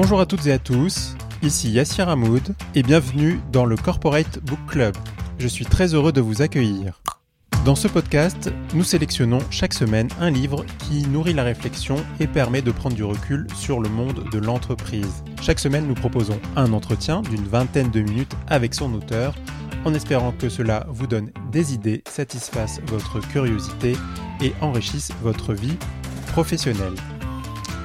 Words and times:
Bonjour 0.00 0.20
à 0.20 0.26
toutes 0.26 0.46
et 0.46 0.52
à 0.52 0.60
tous, 0.60 1.16
ici 1.42 1.72
Yassir 1.72 2.08
Hamoud 2.08 2.54
et 2.76 2.84
bienvenue 2.84 3.40
dans 3.50 3.64
le 3.64 3.74
Corporate 3.74 4.38
Book 4.44 4.60
Club. 4.68 4.96
Je 5.40 5.48
suis 5.48 5.64
très 5.64 5.92
heureux 5.92 6.12
de 6.12 6.20
vous 6.20 6.40
accueillir. 6.40 7.02
Dans 7.64 7.74
ce 7.74 7.88
podcast, 7.88 8.48
nous 8.74 8.84
sélectionnons 8.84 9.40
chaque 9.50 9.74
semaine 9.74 10.06
un 10.20 10.30
livre 10.30 10.64
qui 10.78 11.04
nourrit 11.08 11.32
la 11.32 11.42
réflexion 11.42 11.96
et 12.20 12.28
permet 12.28 12.62
de 12.62 12.70
prendre 12.70 12.94
du 12.94 13.02
recul 13.02 13.48
sur 13.56 13.80
le 13.80 13.88
monde 13.88 14.22
de 14.30 14.38
l'entreprise. 14.38 15.24
Chaque 15.42 15.58
semaine, 15.58 15.88
nous 15.88 15.94
proposons 15.94 16.38
un 16.54 16.72
entretien 16.72 17.22
d'une 17.22 17.48
vingtaine 17.48 17.90
de 17.90 18.00
minutes 18.00 18.36
avec 18.46 18.74
son 18.74 18.94
auteur, 18.94 19.34
en 19.84 19.94
espérant 19.94 20.30
que 20.30 20.48
cela 20.48 20.86
vous 20.90 21.08
donne 21.08 21.32
des 21.50 21.74
idées, 21.74 22.04
satisfasse 22.08 22.80
votre 22.86 23.18
curiosité 23.18 23.96
et 24.40 24.52
enrichisse 24.60 25.10
votre 25.24 25.54
vie 25.54 25.76
professionnelle. 26.28 26.94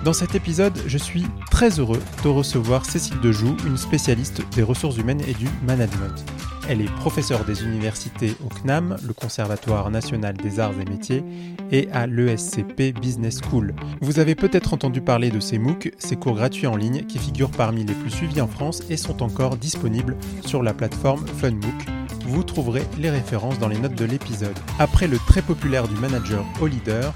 Dans 0.04 0.12
cet 0.12 0.36
épisode, 0.36 0.78
je 0.86 0.98
suis 0.98 1.24
très 1.50 1.80
heureux 1.80 2.02
de 2.26 2.28
recevoir 2.28 2.86
Cécile 2.86 3.22
Dejoux, 3.22 3.56
une 3.66 3.78
spécialiste 3.78 4.42
des 4.54 4.62
ressources 4.62 4.98
humaines 4.98 5.22
et 5.26 5.34
du 5.34 5.48
management. 5.66 6.26
Elle 6.68 6.82
est 6.82 6.94
professeure 6.96 7.46
des 7.46 7.64
universités 7.64 8.36
au 8.46 8.50
CNAM, 8.50 8.98
le 9.02 9.14
Conservatoire 9.14 9.90
national 9.92 10.36
des 10.36 10.60
arts 10.60 10.74
et 10.78 10.84
métiers, 10.84 11.24
et 11.72 11.90
à 11.94 12.06
l'ESCP 12.06 12.92
Business 13.00 13.40
School. 13.50 13.74
Vous 14.02 14.20
avez 14.20 14.36
peut-être 14.36 14.74
entendu 14.74 15.00
parler 15.00 15.30
de 15.30 15.40
ces 15.40 15.58
MOOC, 15.58 15.94
ces 16.00 16.18
cours 16.18 16.36
gratuits 16.36 16.68
en 16.68 16.76
ligne 16.76 17.06
qui 17.06 17.18
figurent 17.18 17.52
parmi 17.52 17.86
les 17.86 17.94
plus 17.94 18.12
suivis 18.12 18.42
en 18.42 18.48
France 18.48 18.84
et 18.90 18.98
sont 18.98 19.24
encore 19.24 19.56
disponibles 19.56 20.18
sur 20.46 20.64
la 20.64 20.74
plateforme 20.74 21.26
FunMOOC. 21.40 21.86
Vous 22.26 22.44
trouverez 22.44 22.84
les 23.00 23.10
références 23.10 23.58
dans 23.58 23.70
les 23.70 23.80
notes 23.80 23.96
de 23.96 24.06
l'épisode. 24.06 24.58
Après 24.80 25.08
le 25.08 25.18
très 25.18 25.42
populaire 25.42 25.88
du 25.88 25.96
manager 25.96 26.46
au 26.62 26.68
leader, 26.68 27.14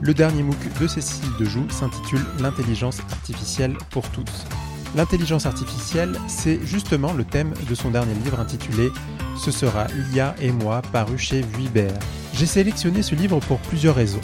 le 0.00 0.14
dernier 0.14 0.42
MOOC 0.42 0.78
de 0.80 0.86
Cécile 0.86 1.30
Dejoux 1.38 1.68
s'intitule 1.70 2.24
L'intelligence 2.40 3.00
artificielle 3.10 3.74
pour 3.90 4.08
tous. 4.10 4.46
L'intelligence 4.94 5.46
artificielle, 5.46 6.18
c'est 6.28 6.64
justement 6.64 7.12
le 7.12 7.24
thème 7.24 7.52
de 7.68 7.74
son 7.74 7.90
dernier 7.90 8.14
livre 8.24 8.40
intitulé 8.40 8.90
Ce 9.38 9.50
sera 9.50 9.86
l'IA 9.88 10.34
et 10.40 10.52
moi 10.52 10.82
paru 10.92 11.18
chez 11.18 11.42
Vuibert. 11.42 11.98
J'ai 12.34 12.46
sélectionné 12.46 13.02
ce 13.02 13.14
livre 13.14 13.40
pour 13.40 13.58
plusieurs 13.58 13.94
raisons. 13.94 14.20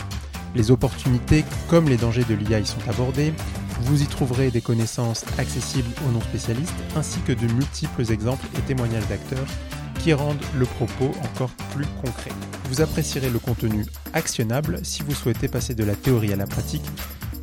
Les 0.55 0.70
opportunités 0.70 1.44
comme 1.69 1.89
les 1.89 1.96
dangers 1.96 2.24
de 2.24 2.34
l'IA 2.34 2.61
y 2.61 2.66
sont 2.66 2.86
abordés. 2.89 3.33
Vous 3.83 4.02
y 4.02 4.06
trouverez 4.06 4.50
des 4.50 4.61
connaissances 4.61 5.24
accessibles 5.39 5.91
aux 6.06 6.12
non 6.12 6.20
spécialistes 6.20 6.74
ainsi 6.94 7.20
que 7.20 7.33
de 7.33 7.52
multiples 7.52 8.11
exemples 8.12 8.46
et 8.56 8.61
témoignages 8.61 9.08
d'acteurs 9.08 9.46
qui 10.03 10.12
rendent 10.12 10.42
le 10.58 10.67
propos 10.67 11.12
encore 11.22 11.50
plus 11.72 11.86
concret. 12.05 12.33
Vous 12.69 12.81
apprécierez 12.81 13.31
le 13.31 13.39
contenu 13.39 13.86
actionnable 14.12 14.81
si 14.83 15.03
vous 15.03 15.14
souhaitez 15.14 15.47
passer 15.47 15.75
de 15.75 15.84
la 15.84 15.95
théorie 15.95 16.33
à 16.33 16.36
la 16.36 16.47
pratique, 16.47 16.84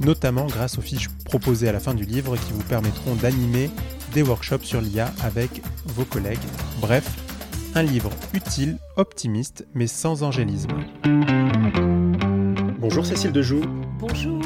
notamment 0.02 0.46
grâce 0.46 0.78
aux 0.78 0.82
fiches 0.82 1.08
proposées 1.24 1.70
à 1.70 1.72
la 1.72 1.80
fin 1.80 1.94
du 1.94 2.04
livre 2.04 2.36
qui 2.36 2.52
vous 2.52 2.64
permettront 2.64 3.16
d'animer 3.16 3.70
des 4.14 4.24
workshops 4.24 4.64
sur 4.64 4.82
l'IA 4.82 5.14
avec 5.24 5.62
vos 5.86 6.04
collègues. 6.04 6.38
Bref, 6.82 7.10
un 7.76 7.84
livre 7.84 8.10
utile, 8.34 8.78
optimiste, 8.98 9.66
mais 9.74 9.88
sans 9.88 10.24
angélisme. 10.24 10.72
Bonjour 12.80 13.06
Cécile 13.06 13.32
Dejoux. 13.32 13.62
Bonjour. 14.00 14.42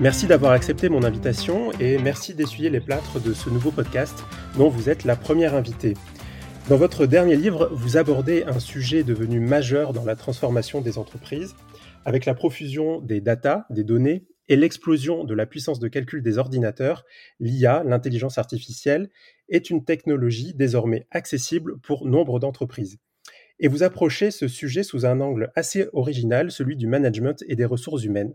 Merci 0.00 0.26
d'avoir 0.26 0.52
accepté 0.52 0.88
mon 0.88 1.02
invitation 1.02 1.72
et 1.80 1.98
merci 1.98 2.34
d'essuyer 2.34 2.70
les 2.70 2.80
plâtres 2.80 3.18
de 3.20 3.32
ce 3.32 3.50
nouveau 3.50 3.70
podcast 3.72 4.22
dont 4.56 4.68
vous 4.68 4.88
êtes 4.88 5.04
la 5.04 5.16
première 5.16 5.54
invitée. 5.54 5.94
Dans 6.68 6.76
votre 6.76 7.06
dernier 7.06 7.36
livre, 7.36 7.68
vous 7.70 7.96
abordez 7.96 8.42
un 8.42 8.58
sujet 8.58 9.04
devenu 9.04 9.38
majeur 9.38 9.92
dans 9.92 10.04
la 10.04 10.16
transformation 10.16 10.80
des 10.80 10.98
entreprises, 10.98 11.54
avec 12.04 12.24
la 12.24 12.34
profusion 12.34 13.00
des 13.00 13.20
data, 13.20 13.66
des 13.70 13.84
données, 13.84 14.26
et 14.48 14.56
l'explosion 14.56 15.22
de 15.22 15.32
la 15.32 15.46
puissance 15.46 15.78
de 15.78 15.86
calcul 15.86 16.24
des 16.24 16.38
ordinateurs, 16.38 17.04
l'IA, 17.38 17.84
l'intelligence 17.84 18.36
artificielle, 18.36 19.10
est 19.48 19.70
une 19.70 19.84
technologie 19.84 20.54
désormais 20.54 21.06
accessible 21.12 21.78
pour 21.78 22.04
nombre 22.04 22.40
d'entreprises. 22.40 22.98
Et 23.60 23.68
vous 23.68 23.84
approchez 23.84 24.32
ce 24.32 24.48
sujet 24.48 24.82
sous 24.82 25.06
un 25.06 25.20
angle 25.20 25.52
assez 25.54 25.86
original, 25.92 26.50
celui 26.50 26.74
du 26.74 26.88
management 26.88 27.44
et 27.46 27.54
des 27.54 27.64
ressources 27.64 28.02
humaines. 28.02 28.34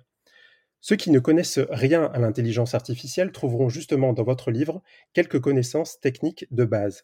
Ceux 0.80 0.96
qui 0.96 1.12
ne 1.12 1.20
connaissent 1.20 1.60
rien 1.70 2.06
à 2.14 2.20
l'intelligence 2.20 2.76
artificielle 2.76 3.34
trouveront 3.34 3.68
justement 3.68 4.14
dans 4.14 4.24
votre 4.24 4.52
livre 4.52 4.82
quelques 5.12 5.42
connaissances 5.42 6.00
techniques 6.00 6.48
de 6.50 6.64
base. 6.64 7.04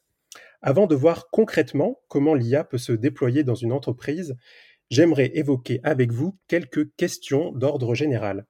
Avant 0.61 0.87
de 0.87 0.95
voir 0.95 1.29
concrètement 1.29 2.01
comment 2.07 2.33
l'IA 2.33 2.63
peut 2.63 2.77
se 2.77 2.91
déployer 2.91 3.43
dans 3.43 3.55
une 3.55 3.71
entreprise, 3.71 4.35
j'aimerais 4.89 5.31
évoquer 5.35 5.79
avec 5.83 6.11
vous 6.11 6.37
quelques 6.47 6.93
questions 6.95 7.51
d'ordre 7.51 7.95
général. 7.95 8.45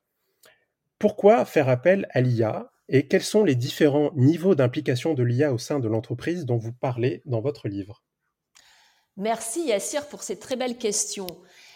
Pourquoi 1.00 1.46
faire 1.46 1.70
appel 1.70 2.08
à 2.12 2.22
l'IA 2.22 2.72
et 2.90 3.08
quels 3.08 3.24
sont 3.24 3.44
les 3.44 3.56
différents 3.56 4.12
niveaux 4.16 4.56
d'implication 4.56 5.14
de 5.14 5.24
l'IA 5.24 5.54
au 5.54 5.58
sein 5.58 5.80
de 5.80 5.88
l'entreprise 5.88 6.46
dont 6.46 6.58
vous 6.58 6.74
parlez 6.74 7.22
dans 7.26 7.42
votre 7.42 7.68
livre? 7.68 8.04
Merci 9.18 9.66
Yassir 9.66 10.08
pour 10.08 10.24
ces 10.24 10.40
très 10.40 10.56
belles 10.56 10.78
questions. 10.78 11.28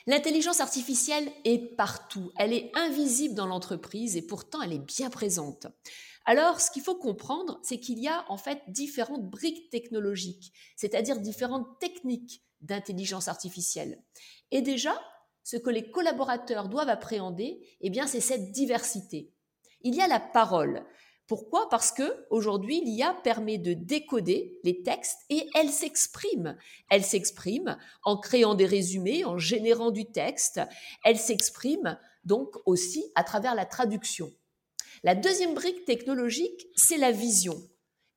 L'intelligence 0.08 0.62
artificielle 0.62 1.28
est 1.46 1.76
partout, 1.76 2.32
elle 2.38 2.54
est 2.54 2.72
invisible 2.76 3.36
dans 3.36 3.46
l'entreprise 3.46 4.16
et 4.16 4.22
pourtant 4.22 4.62
elle 4.62 4.74
est 4.74 4.80
bien 4.80 5.10
présente. 5.10 5.68
Alors, 6.32 6.62
ce 6.62 6.72
qu'il 6.72 6.82
faut 6.82 6.96
comprendre, 6.96 7.60
c'est 7.62 7.78
qu'il 7.78 8.00
y 8.00 8.08
a 8.08 8.24
en 8.30 8.38
fait 8.38 8.62
différentes 8.70 9.30
briques 9.30 9.70
technologiques, 9.70 10.54
c'est-à-dire 10.78 11.20
différentes 11.20 11.78
techniques 11.82 12.42
d'intelligence 12.62 13.28
artificielle. 13.28 14.02
Et 14.50 14.62
déjà, 14.62 14.98
ce 15.44 15.58
que 15.58 15.70
les 15.70 15.92
collaborateurs 15.92 16.70
doivent 16.70 16.88
appréhender, 16.88 17.60
eh 17.82 17.90
bien, 17.90 18.08
c'est 18.08 18.22
cette 18.22 18.54
diversité. 18.54 19.34
Il 19.82 19.94
y 19.94 20.00
a 20.00 20.08
la 20.08 20.22
parole. 20.22 20.86
Pourquoi? 21.28 21.68
Parce 21.68 21.92
que 21.92 22.26
aujourd'hui, 22.30 22.80
l'IA 22.80 23.14
permet 23.26 23.58
de 23.58 23.74
décoder 23.74 24.58
les 24.64 24.84
textes 24.84 25.20
et 25.30 25.50
elle 25.54 25.70
s'exprime. 25.70 26.58
Elle 26.90 27.04
s'exprime 27.04 27.78
en 28.06 28.18
créant 28.18 28.56
des 28.56 28.66
résumés, 28.66 29.26
en 29.26 29.38
générant 29.38 29.92
du 29.92 30.10
texte. 30.10 30.62
Elle 31.04 31.20
s'exprime 31.20 32.00
donc 32.24 32.56
aussi 32.66 33.04
à 33.16 33.26
travers 33.26 33.54
la 33.54 33.66
traduction. 33.66 34.32
La 35.04 35.16
deuxième 35.16 35.56
brique 35.56 35.86
technologique, 35.86 36.68
c'est 36.76 36.98
la 36.98 37.12
vision. 37.12 37.60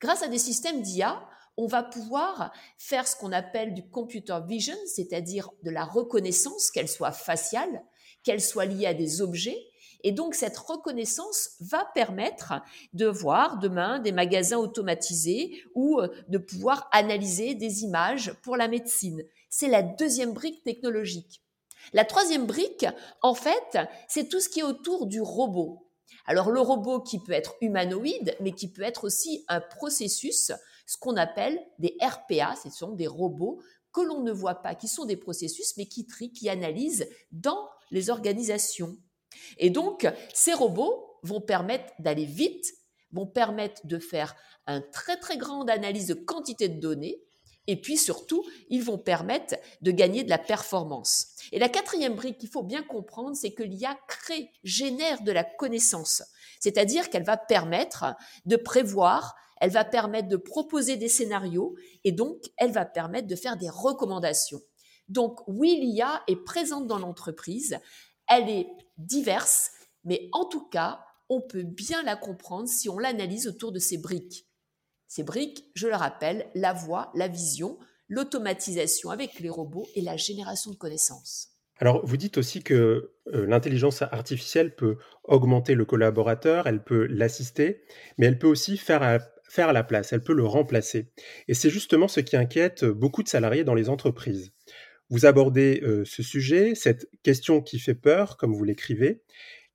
Grâce 0.00 0.22
à 0.22 0.28
des 0.28 0.38
systèmes 0.38 0.82
d'IA, 0.82 1.26
on 1.56 1.66
va 1.66 1.82
pouvoir 1.82 2.52
faire 2.76 3.08
ce 3.08 3.16
qu'on 3.16 3.32
appelle 3.32 3.72
du 3.72 3.88
computer 3.88 4.38
vision, 4.46 4.76
c'est-à-dire 4.86 5.48
de 5.62 5.70
la 5.70 5.84
reconnaissance, 5.84 6.70
qu'elle 6.70 6.88
soit 6.88 7.12
faciale, 7.12 7.82
qu'elle 8.22 8.42
soit 8.42 8.66
liée 8.66 8.84
à 8.84 8.92
des 8.92 9.22
objets. 9.22 9.56
Et 10.02 10.12
donc 10.12 10.34
cette 10.34 10.58
reconnaissance 10.58 11.52
va 11.60 11.86
permettre 11.94 12.52
de 12.92 13.06
voir 13.06 13.58
demain 13.60 13.98
des 13.98 14.12
magasins 14.12 14.58
automatisés 14.58 15.62
ou 15.74 16.00
euh, 16.00 16.08
de 16.28 16.36
pouvoir 16.36 16.90
analyser 16.92 17.54
des 17.54 17.82
images 17.82 18.34
pour 18.42 18.58
la 18.58 18.68
médecine. 18.68 19.24
C'est 19.48 19.68
la 19.68 19.80
deuxième 19.80 20.34
brique 20.34 20.62
technologique. 20.64 21.40
La 21.94 22.04
troisième 22.04 22.44
brique, 22.46 22.86
en 23.22 23.34
fait, 23.34 23.78
c'est 24.06 24.28
tout 24.28 24.40
ce 24.40 24.50
qui 24.50 24.60
est 24.60 24.64
autour 24.64 25.06
du 25.06 25.22
robot. 25.22 25.83
Alors 26.26 26.50
le 26.50 26.60
robot 26.60 27.00
qui 27.00 27.18
peut 27.18 27.32
être 27.32 27.56
humanoïde, 27.60 28.36
mais 28.40 28.52
qui 28.52 28.70
peut 28.70 28.82
être 28.82 29.04
aussi 29.04 29.44
un 29.48 29.60
processus, 29.60 30.52
ce 30.86 30.96
qu'on 30.96 31.16
appelle 31.16 31.58
des 31.78 31.96
RPA, 32.00 32.54
ce 32.62 32.70
sont 32.70 32.92
des 32.92 33.06
robots 33.06 33.60
que 33.92 34.00
l'on 34.00 34.20
ne 34.20 34.32
voit 34.32 34.56
pas, 34.56 34.74
qui 34.74 34.88
sont 34.88 35.04
des 35.04 35.16
processus, 35.16 35.76
mais 35.76 35.86
qui 35.86 36.06
trient, 36.06 36.32
qui 36.32 36.48
analysent 36.48 37.08
dans 37.32 37.68
les 37.90 38.10
organisations. 38.10 38.96
Et 39.58 39.70
donc, 39.70 40.06
ces 40.32 40.52
robots 40.52 41.18
vont 41.22 41.40
permettre 41.40 41.92
d'aller 42.00 42.24
vite, 42.24 42.72
vont 43.12 43.26
permettre 43.26 43.86
de 43.86 43.98
faire 43.98 44.34
une 44.66 44.84
très 44.90 45.16
très 45.18 45.38
grande 45.38 45.70
analyse 45.70 46.08
de 46.08 46.14
quantité 46.14 46.68
de 46.68 46.80
données, 46.80 47.23
et 47.66 47.80
puis 47.80 47.96
surtout, 47.96 48.44
ils 48.68 48.82
vont 48.82 48.98
permettre 48.98 49.56
de 49.80 49.90
gagner 49.90 50.22
de 50.22 50.30
la 50.30 50.38
performance. 50.38 51.28
Et 51.52 51.58
la 51.58 51.68
quatrième 51.68 52.14
brique 52.14 52.38
qu'il 52.38 52.50
faut 52.50 52.62
bien 52.62 52.82
comprendre, 52.82 53.36
c'est 53.36 53.52
que 53.52 53.62
l'IA 53.62 53.98
crée, 54.06 54.50
génère 54.62 55.22
de 55.22 55.32
la 55.32 55.44
connaissance. 55.44 56.22
C'est-à-dire 56.60 57.10
qu'elle 57.10 57.24
va 57.24 57.36
permettre 57.36 58.14
de 58.44 58.56
prévoir, 58.56 59.34
elle 59.60 59.70
va 59.70 59.84
permettre 59.84 60.28
de 60.28 60.36
proposer 60.36 60.96
des 60.96 61.08
scénarios 61.08 61.74
et 62.04 62.12
donc 62.12 62.36
elle 62.56 62.72
va 62.72 62.84
permettre 62.84 63.28
de 63.28 63.36
faire 63.36 63.56
des 63.56 63.70
recommandations. 63.70 64.60
Donc 65.08 65.40
oui, 65.46 65.78
l'IA 65.80 66.22
est 66.28 66.42
présente 66.44 66.86
dans 66.86 66.98
l'entreprise, 66.98 67.78
elle 68.28 68.48
est 68.48 68.68
diverse, 68.98 69.70
mais 70.04 70.28
en 70.32 70.44
tout 70.44 70.66
cas, 70.68 71.00
on 71.28 71.40
peut 71.40 71.62
bien 71.62 72.02
la 72.02 72.16
comprendre 72.16 72.68
si 72.68 72.88
on 72.88 72.98
l'analyse 72.98 73.46
autour 73.48 73.72
de 73.72 73.78
ces 73.78 73.98
briques. 73.98 74.46
Ces 75.14 75.22
briques, 75.22 75.70
je 75.76 75.86
le 75.86 75.94
rappelle, 75.94 76.50
la 76.56 76.72
voix, 76.72 77.12
la 77.14 77.28
vision, 77.28 77.78
l'automatisation 78.08 79.10
avec 79.10 79.38
les 79.38 79.48
robots 79.48 79.86
et 79.94 80.00
la 80.00 80.16
génération 80.16 80.72
de 80.72 80.76
connaissances. 80.76 81.50
Alors, 81.76 82.04
vous 82.04 82.16
dites 82.16 82.36
aussi 82.36 82.64
que 82.64 83.12
euh, 83.32 83.46
l'intelligence 83.46 84.02
artificielle 84.02 84.74
peut 84.74 84.96
augmenter 85.22 85.76
le 85.76 85.84
collaborateur, 85.84 86.66
elle 86.66 86.82
peut 86.82 87.06
l'assister, 87.06 87.84
mais 88.18 88.26
elle 88.26 88.40
peut 88.40 88.48
aussi 88.48 88.76
faire 88.76 89.20
faire 89.48 89.72
la 89.72 89.84
place, 89.84 90.12
elle 90.12 90.24
peut 90.24 90.34
le 90.34 90.46
remplacer. 90.46 91.12
Et 91.46 91.54
c'est 91.54 91.70
justement 91.70 92.08
ce 92.08 92.18
qui 92.18 92.36
inquiète 92.36 92.84
beaucoup 92.84 93.22
de 93.22 93.28
salariés 93.28 93.62
dans 93.62 93.76
les 93.76 93.90
entreprises. 93.90 94.50
Vous 95.10 95.26
abordez 95.26 95.80
euh, 95.84 96.04
ce 96.04 96.24
sujet, 96.24 96.74
cette 96.74 97.08
question 97.22 97.60
qui 97.60 97.78
fait 97.78 97.94
peur, 97.94 98.36
comme 98.36 98.52
vous 98.52 98.64
l'écrivez, 98.64 99.22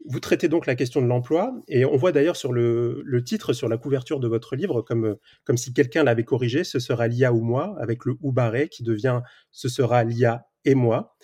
Vous 0.06 0.20
traitez 0.20 0.48
donc 0.48 0.66
la 0.66 0.76
question 0.76 1.02
de 1.02 1.08
l'emploi, 1.08 1.54
et 1.68 1.84
on 1.84 1.98
voit 1.98 2.12
d'ailleurs 2.12 2.38
sur 2.38 2.54
le, 2.54 3.04
titre, 3.26 3.54
sur 3.54 3.68
la 3.68 3.78
couverture 3.78 4.20
de 4.20 4.28
votre 4.28 4.56
livre, 4.56 4.82
comme, 4.82 5.18
si 5.58 5.74
quelqu'un 5.74 6.04
l'avait 6.04 6.24
corrigé, 6.24 6.64
ce 6.64 6.80
sera 6.80 7.08
l'IA 7.08 7.34
ou 7.34 7.42
moi, 7.42 7.76
avec 7.80 8.06
le 8.06 8.16
ou 8.22 8.32
barré 8.32 8.70
qui 8.70 8.84
devient 8.84 9.22
ce 9.52 9.68
sera 9.68 10.04
l'IA 10.04 10.48
et 10.64 10.76
moi. 10.76 11.16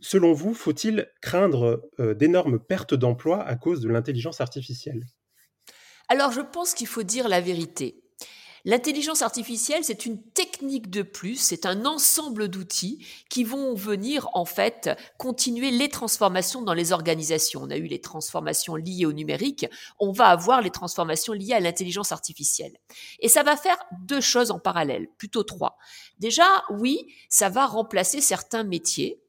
Selon 0.00 0.32
vous, 0.32 0.54
faut-il 0.54 1.08
craindre 1.20 1.82
euh, 1.98 2.14
d'énormes 2.14 2.60
pertes 2.60 2.94
d'emplois 2.94 3.42
à 3.42 3.56
cause 3.56 3.80
de 3.80 3.88
l'intelligence 3.88 4.40
artificielle? 4.40 5.04
Alors 6.08 6.32
je 6.32 6.40
pense 6.40 6.74
qu'il 6.74 6.86
faut 6.86 7.02
dire 7.02 7.28
la 7.28 7.40
vérité. 7.40 8.02
L'intelligence 8.64 9.22
artificielle, 9.22 9.84
c'est 9.84 10.06
une 10.06 10.22
technique 10.22 10.90
de 10.90 11.02
plus, 11.02 11.36
c'est 11.36 11.66
un 11.66 11.86
ensemble 11.86 12.48
d'outils 12.48 13.04
qui 13.28 13.44
vont 13.44 13.74
venir 13.74 14.28
en 14.34 14.44
fait 14.44 14.90
continuer 15.18 15.70
les 15.70 15.88
transformations 15.88 16.62
dans 16.62 16.74
les 16.74 16.92
organisations. 16.92 17.62
On 17.62 17.70
a 17.70 17.76
eu 17.76 17.86
les 17.86 18.00
transformations 18.00 18.76
liées 18.76 19.06
au 19.06 19.12
numérique, 19.12 19.66
on 19.98 20.12
va 20.12 20.26
avoir 20.26 20.60
les 20.60 20.70
transformations 20.70 21.32
liées 21.32 21.54
à 21.54 21.60
l'intelligence 21.60 22.12
artificielle. 22.12 22.76
Et 23.20 23.28
ça 23.28 23.42
va 23.42 23.56
faire 23.56 23.78
deux 24.02 24.20
choses 24.20 24.50
en 24.50 24.58
parallèle, 24.58 25.08
plutôt 25.16 25.42
trois. 25.42 25.78
Déjà, 26.18 26.46
oui, 26.70 27.06
ça 27.28 27.48
va 27.48 27.66
remplacer 27.66 28.20
certains 28.20 28.64
métiers 28.64 29.20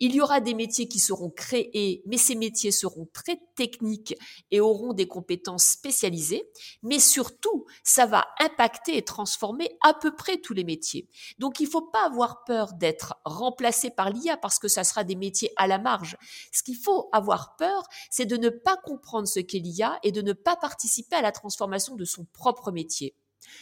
il 0.00 0.14
y 0.14 0.20
aura 0.20 0.40
des 0.40 0.54
métiers 0.54 0.88
qui 0.88 0.98
seront 0.98 1.30
créés, 1.30 2.02
mais 2.06 2.18
ces 2.18 2.34
métiers 2.34 2.70
seront 2.70 3.08
très 3.12 3.40
techniques 3.54 4.14
et 4.50 4.60
auront 4.60 4.92
des 4.92 5.08
compétences 5.08 5.64
spécialisées. 5.64 6.44
Mais 6.82 6.98
surtout, 6.98 7.66
ça 7.82 8.06
va 8.06 8.26
impacter 8.40 8.96
et 8.96 9.04
transformer 9.04 9.76
à 9.82 9.94
peu 9.94 10.14
près 10.14 10.38
tous 10.38 10.54
les 10.54 10.64
métiers. 10.64 11.08
Donc, 11.38 11.60
il 11.60 11.64
ne 11.64 11.70
faut 11.70 11.82
pas 11.82 12.06
avoir 12.06 12.44
peur 12.44 12.74
d'être 12.74 13.14
remplacé 13.24 13.90
par 13.90 14.10
l'IA 14.10 14.36
parce 14.36 14.58
que 14.58 14.68
ça 14.68 14.84
sera 14.84 15.04
des 15.04 15.16
métiers 15.16 15.52
à 15.56 15.66
la 15.66 15.78
marge. 15.78 16.16
Ce 16.52 16.62
qu'il 16.62 16.76
faut 16.76 17.08
avoir 17.12 17.56
peur, 17.56 17.84
c'est 18.10 18.26
de 18.26 18.36
ne 18.36 18.48
pas 18.48 18.76
comprendre 18.76 19.28
ce 19.28 19.40
qu'est 19.40 19.58
l'IA 19.58 19.98
et 20.02 20.12
de 20.12 20.22
ne 20.22 20.32
pas 20.32 20.56
participer 20.56 21.16
à 21.16 21.22
la 21.22 21.32
transformation 21.32 21.96
de 21.96 22.04
son 22.04 22.24
propre 22.32 22.70
métier. 22.70 23.14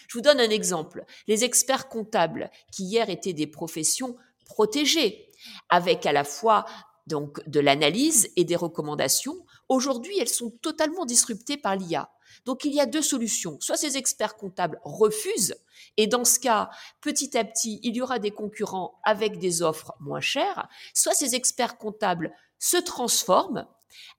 Je 0.09 0.19
vous 0.19 0.23
donne 0.23 0.41
un 0.41 0.51
exemple. 0.51 1.05
Les 1.27 1.45
experts 1.45 1.89
comptables, 1.89 2.51
qui 2.73 2.85
hier 2.85 3.11
étaient 3.11 3.33
des 3.33 3.47
professions 3.47 4.17
protégées, 4.45 5.31
avec 5.69 6.07
à 6.07 6.13
la 6.13 6.25
fois 6.25 6.65
donc 7.07 7.47
de 7.49 7.61
l'analyse 7.61 8.31
et 8.37 8.45
des 8.45 8.57
recommandations. 8.57 9.45
Aujourd'hui, 9.69 10.19
elles 10.19 10.29
sont 10.29 10.51
totalement 10.51 11.05
disruptées 11.05 11.57
par 11.57 11.77
l'IA. 11.77 12.11
Donc 12.45 12.65
il 12.65 12.75
y 12.75 12.81
a 12.81 12.87
deux 12.87 13.03
solutions. 13.03 13.59
Soit 13.61 13.77
ces 13.77 13.97
experts 13.97 14.37
comptables 14.37 14.81
refusent, 14.85 15.57
et 15.97 16.07
dans 16.07 16.25
ce 16.25 16.39
cas, 16.39 16.71
petit 17.01 17.37
à 17.37 17.45
petit, 17.45 17.81
il 17.83 17.97
y 17.97 18.03
aura 18.03 18.19
des 18.19 18.31
concurrents 18.31 19.01
avec 19.05 19.39
des 19.39 19.63
offres 19.63 19.93
moins 20.01 20.21
chères, 20.21 20.69
soit 20.95 21.15
ces 21.15 21.35
experts 21.35 21.79
comptables 21.79 22.33
se 22.59 22.77
transforment. 22.77 23.67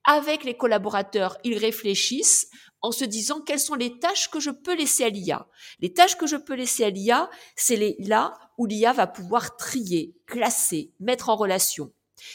Avec 0.03 0.43
les 0.43 0.55
collaborateurs, 0.55 1.37
ils 1.43 1.57
réfléchissent 1.57 2.49
en 2.81 2.91
se 2.91 3.05
disant 3.05 3.41
quelles 3.41 3.59
sont 3.59 3.75
les 3.75 3.97
tâches 3.99 4.29
que 4.29 4.39
je 4.39 4.51
peux 4.51 4.75
laisser 4.75 5.03
à 5.03 5.09
l'IA. 5.09 5.47
Les 5.79 5.93
tâches 5.93 6.17
que 6.17 6.27
je 6.27 6.35
peux 6.35 6.53
laisser 6.53 6.83
à 6.83 6.89
l'IA, 6.89 7.29
c'est 7.55 7.75
les 7.75 7.95
là 7.99 8.37
où 8.57 8.65
l'IA 8.65 8.93
va 8.93 9.07
pouvoir 9.07 9.57
trier, 9.57 10.15
classer, 10.27 10.91
mettre 10.99 11.29
en 11.29 11.35
relation. 11.35 11.91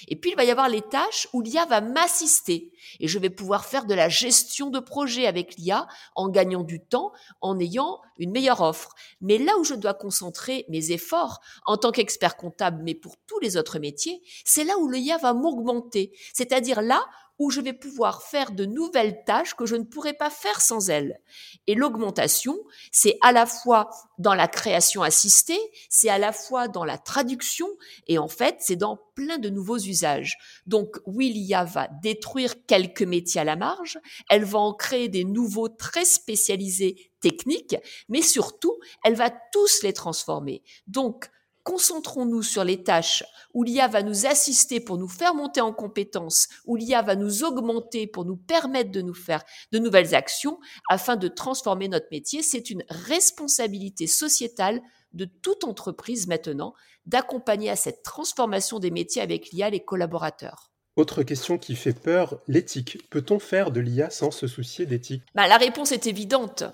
Et 0.09 0.17
puis, 0.17 0.31
il 0.31 0.37
va 0.37 0.45
y 0.45 0.51
avoir 0.51 0.69
les 0.69 0.83
tâches 0.83 1.29
où 1.33 1.41
l'IA 1.41 1.65
va 1.67 1.81
m'assister 1.81 2.73
et 2.99 3.09
je 3.09 3.19
vais 3.19 3.31
pouvoir 3.31 3.65
faire 3.65 3.87
de 3.87 3.95
la 3.95 4.09
gestion 4.09 4.71
de 4.71 4.79
projet 4.79 5.27
avec 5.27 5.57
l'IA 5.57 5.87
en 6.15 6.29
gagnant 6.29 6.63
du 6.63 6.85
temps, 6.85 7.13
en 7.41 7.59
ayant 7.59 8.01
une 8.19 8.31
meilleure 8.31 8.61
offre. 8.61 8.95
Mais 9.21 9.39
là 9.39 9.57
où 9.59 9.65
je 9.65 9.75
dois 9.75 9.95
concentrer 9.95 10.67
mes 10.69 10.93
efforts 10.93 11.41
en 11.67 11.77
tant 11.77 11.93
qu'expert 11.93 12.37
comptable, 12.37 12.83
mais 12.83 12.95
pour 12.95 13.17
tous 13.27 13.39
les 13.41 13.57
autres 13.57 13.79
métiers, 13.79 14.21
c'est 14.45 14.65
là 14.65 14.77
où 14.79 14.89
l'IA 14.89 15.17
va 15.19 15.33
m'augmenter. 15.33 16.13
C'est-à-dire 16.35 16.83
là 16.83 17.05
où 17.41 17.51
je 17.51 17.63
vais 17.63 17.73
pouvoir 17.73 18.23
faire 18.23 18.53
de 18.53 18.67
nouvelles 18.67 19.25
tâches 19.25 19.55
que 19.55 19.65
je 19.65 19.75
ne 19.75 19.85
pourrais 19.85 20.13
pas 20.13 20.29
faire 20.29 20.61
sans 20.61 20.91
elle. 20.91 21.19
Et 21.67 21.75
l'augmentation, 21.75 22.57
c'est 22.93 23.17
à 23.23 23.33
la 23.33 23.47
fois 23.47 23.89
dans 24.19 24.35
la 24.35 24.47
création 24.47 25.03
assistée, 25.03 25.59
c'est 25.89 26.11
à 26.11 26.19
la 26.19 26.33
fois 26.33 26.69
dans 26.69 26.85
la 26.85 26.99
traduction, 26.99 27.67
et 28.07 28.19
en 28.19 28.29
fait, 28.29 28.57
c'est 28.61 28.77
dans 28.77 28.99
plein 29.15 29.39
de 29.39 29.49
nouveaux 29.49 29.79
usages. 29.79 30.37
Donc, 30.67 30.99
oui, 31.07 31.33
l'IA 31.33 31.65
va 31.65 31.89
détruire 32.03 32.67
quelques 32.67 33.03
métiers 33.03 33.41
à 33.41 33.45
la 33.45 33.57
marge, 33.57 33.99
elle 34.29 34.45
va 34.45 34.59
en 34.59 34.75
créer 34.75 35.09
des 35.09 35.25
nouveaux 35.25 35.71
très 35.71 36.05
spécialisés 36.05 37.11
techniques, 37.21 37.77
mais 38.11 38.21
surtout, 38.21 38.79
elle 39.03 39.15
va 39.15 39.31
tous 39.31 39.83
les 39.83 39.95
transformer. 39.95 40.63
Donc, 40.87 41.31
concentrons-nous 41.63 42.43
sur 42.43 42.65
les 42.65 42.83
tâches 42.83 43.25
où 43.55 43.63
l'IA 43.63 43.89
va 43.89 44.03
nous 44.03 44.27
assister 44.27 44.81
pour 44.81 44.99
nous 44.99 45.09
faire 45.09 45.35
monter 45.35 45.61
en 45.61 45.73
compétences, 45.73 46.49
où 46.65 46.77
l'IA 46.77 47.03
va 47.03 47.17
nous 47.17 47.45
augmenter 47.45 48.07
pour 48.07 48.25
nous 48.25 48.37
permettre 48.37 48.91
de 48.91 49.03
nous 49.03 49.15
faire 49.15 49.43
de 49.73 49.79
nouvelles 49.79 50.15
actions 50.15 50.59
afin 50.89 51.17
de 51.17 51.29
transformer 51.29 51.89
notre 51.89 52.09
métier. 52.11 52.43
C'est 52.43 52.71
une 52.71 52.85
responsabilité 52.89 54.07
sociétale 54.07 54.81
de 55.13 55.25
toute 55.25 55.65
entreprise 55.65 56.27
maintenant 56.29 56.75
d'accompagner 57.07 57.71
à 57.71 57.77
cette 57.77 58.03
transformation 58.03 58.79
des 58.79 58.91
métiers 58.91 59.23
avec 59.23 59.51
l'IA 59.51 59.71
les 59.71 59.85
collaborateurs. 59.85 60.71
Autre 60.97 61.23
question 61.23 61.57
qui 61.57 61.77
fait 61.77 61.99
peur, 61.99 62.41
l'éthique. 62.47 63.09
Peut-on 63.11 63.39
faire 63.39 63.71
de 63.71 63.81
l'IA 63.81 64.11
sans 64.11 64.31
se 64.31 64.47
soucier 64.47 64.87
d'éthique? 64.87 65.23
Bah, 65.35 65.49
La 65.49 65.57
réponse 65.57 65.93
est 65.93 66.07
évidente. 66.07 66.65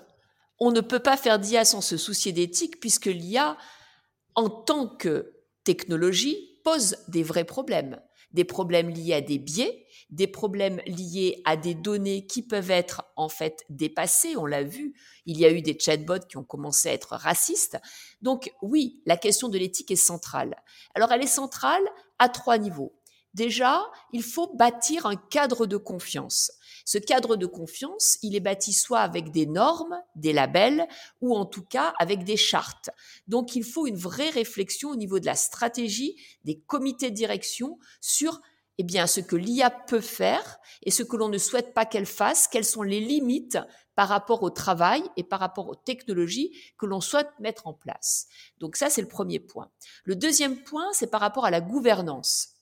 On 0.59 0.71
ne 0.71 0.81
peut 0.81 0.99
pas 0.99 1.17
faire 1.17 1.39
d'IA 1.39 1.65
sans 1.65 1.81
se 1.81 1.97
soucier 1.97 2.31
d'éthique 2.31 2.79
puisque 2.79 3.05
l'IA 3.05 3.57
en 4.37 4.49
tant 4.49 4.87
que 4.87 5.33
technologie, 5.65 6.61
pose 6.63 6.97
des 7.07 7.23
vrais 7.23 7.43
problèmes. 7.43 7.99
Des 8.31 8.45
problèmes 8.45 8.89
liés 8.89 9.13
à 9.13 9.21
des 9.21 9.39
biais, 9.39 9.85
des 10.09 10.27
problèmes 10.27 10.79
liés 10.85 11.41
à 11.45 11.57
des 11.57 11.73
données 11.73 12.27
qui 12.27 12.43
peuvent 12.43 12.71
être 12.71 13.03
en 13.15 13.29
fait 13.29 13.65
dépassées. 13.69 14.37
On 14.37 14.45
l'a 14.45 14.63
vu, 14.63 14.93
il 15.25 15.39
y 15.39 15.45
a 15.45 15.51
eu 15.51 15.61
des 15.61 15.77
chatbots 15.79 16.27
qui 16.29 16.37
ont 16.37 16.43
commencé 16.43 16.89
à 16.89 16.93
être 16.93 17.15
racistes. 17.15 17.77
Donc 18.21 18.51
oui, 18.61 19.01
la 19.05 19.17
question 19.17 19.49
de 19.49 19.57
l'éthique 19.57 19.91
est 19.91 19.95
centrale. 19.95 20.55
Alors 20.93 21.11
elle 21.11 21.23
est 21.23 21.27
centrale 21.27 21.83
à 22.19 22.29
trois 22.29 22.57
niveaux. 22.57 22.96
Déjà, 23.37 23.85
il 24.13 24.23
faut 24.23 24.51
bâtir 24.55 25.05
un 25.05 25.15
cadre 25.15 25.67
de 25.67 25.77
confiance. 25.77 26.51
Ce 26.85 26.97
cadre 26.97 27.35
de 27.35 27.45
confiance, 27.45 28.17
il 28.23 28.35
est 28.35 28.39
bâti 28.39 28.73
soit 28.73 29.01
avec 29.01 29.29
des 29.29 29.45
normes, 29.45 30.01
des 30.15 30.33
labels, 30.33 30.87
ou 31.21 31.37
en 31.37 31.45
tout 31.45 31.61
cas 31.61 31.93
avec 31.99 32.23
des 32.23 32.35
chartes. 32.35 32.89
Donc 33.27 33.55
il 33.55 33.63
faut 33.63 33.85
une 33.85 33.95
vraie 33.95 34.31
réflexion 34.31 34.89
au 34.89 34.95
niveau 34.95 35.19
de 35.19 35.27
la 35.27 35.35
stratégie, 35.35 36.15
des 36.45 36.57
comités 36.57 37.11
de 37.11 37.15
direction 37.15 37.77
sur 38.01 38.41
eh 38.79 38.83
bien, 38.83 39.05
ce 39.05 39.19
que 39.19 39.35
l'IA 39.35 39.69
peut 39.69 40.01
faire 40.01 40.57
et 40.81 40.89
ce 40.89 41.03
que 41.03 41.15
l'on 41.15 41.29
ne 41.29 41.37
souhaite 41.37 41.75
pas 41.75 41.85
qu'elle 41.85 42.07
fasse, 42.07 42.47
quelles 42.47 42.65
sont 42.65 42.83
les 42.83 42.99
limites 42.99 43.59
par 43.93 44.07
rapport 44.07 44.41
au 44.41 44.49
travail 44.49 45.03
et 45.15 45.23
par 45.23 45.39
rapport 45.39 45.67
aux 45.67 45.75
technologies 45.75 46.51
que 46.79 46.87
l'on 46.87 47.01
souhaite 47.01 47.29
mettre 47.39 47.67
en 47.67 47.73
place. 47.73 48.25
Donc 48.57 48.77
ça, 48.77 48.89
c'est 48.89 49.01
le 49.01 49.07
premier 49.07 49.39
point. 49.39 49.69
Le 50.05 50.15
deuxième 50.15 50.63
point, 50.63 50.87
c'est 50.93 51.11
par 51.11 51.21
rapport 51.21 51.45
à 51.45 51.51
la 51.51 51.61
gouvernance. 51.61 52.56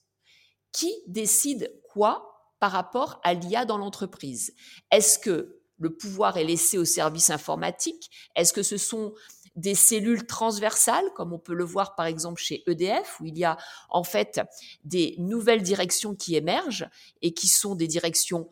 Qui 0.76 0.94
décide 1.06 1.72
quoi 1.88 2.52
par 2.60 2.70
rapport 2.70 3.18
à 3.24 3.32
l'IA 3.32 3.64
dans 3.64 3.78
l'entreprise? 3.78 4.52
Est-ce 4.90 5.18
que 5.18 5.62
le 5.78 5.96
pouvoir 5.96 6.36
est 6.36 6.44
laissé 6.44 6.76
au 6.76 6.84
service 6.84 7.30
informatique? 7.30 8.10
Est-ce 8.34 8.52
que 8.52 8.62
ce 8.62 8.76
sont 8.76 9.14
des 9.54 9.74
cellules 9.74 10.26
transversales, 10.26 11.10
comme 11.14 11.32
on 11.32 11.38
peut 11.38 11.54
le 11.54 11.64
voir 11.64 11.94
par 11.94 12.04
exemple 12.04 12.42
chez 12.42 12.62
EDF, 12.66 13.20
où 13.20 13.24
il 13.24 13.38
y 13.38 13.44
a 13.44 13.56
en 13.88 14.04
fait 14.04 14.42
des 14.84 15.14
nouvelles 15.18 15.62
directions 15.62 16.14
qui 16.14 16.36
émergent 16.36 16.90
et 17.22 17.32
qui 17.32 17.48
sont 17.48 17.74
des 17.74 17.88
directions, 17.88 18.50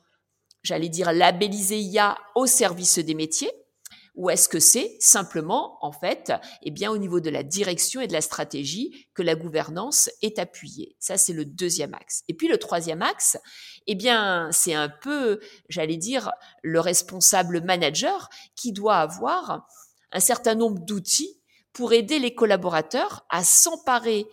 j'allais 0.62 0.88
dire, 0.88 1.12
labellisées 1.12 1.80
IA 1.80 2.16
au 2.34 2.46
service 2.46 2.98
des 2.98 3.14
métiers? 3.14 3.52
Ou 4.14 4.30
est-ce 4.30 4.48
que 4.48 4.60
c'est 4.60 4.96
simplement, 5.00 5.78
en 5.80 5.90
fait, 5.90 6.32
eh 6.62 6.70
bien, 6.70 6.90
au 6.90 6.98
niveau 6.98 7.20
de 7.20 7.30
la 7.30 7.42
direction 7.42 8.00
et 8.00 8.06
de 8.06 8.12
la 8.12 8.20
stratégie 8.20 9.08
que 9.14 9.22
la 9.22 9.34
gouvernance 9.34 10.08
est 10.22 10.38
appuyée? 10.38 10.96
Ça, 11.00 11.16
c'est 11.18 11.32
le 11.32 11.44
deuxième 11.44 11.94
axe. 11.94 12.22
Et 12.28 12.34
puis 12.34 12.46
le 12.46 12.58
troisième 12.58 13.02
axe, 13.02 13.36
eh 13.86 13.94
bien, 13.94 14.48
c'est 14.52 14.74
un 14.74 14.88
peu, 14.88 15.40
j'allais 15.68 15.96
dire, 15.96 16.30
le 16.62 16.80
responsable 16.80 17.62
manager 17.62 18.28
qui 18.54 18.72
doit 18.72 18.98
avoir 18.98 19.66
un 20.12 20.20
certain 20.20 20.54
nombre 20.54 20.78
d'outils 20.84 21.40
pour 21.72 21.92
aider 21.92 22.20
les 22.20 22.34
collaborateurs 22.34 23.26
à 23.30 23.42
s'emparer 23.42 24.26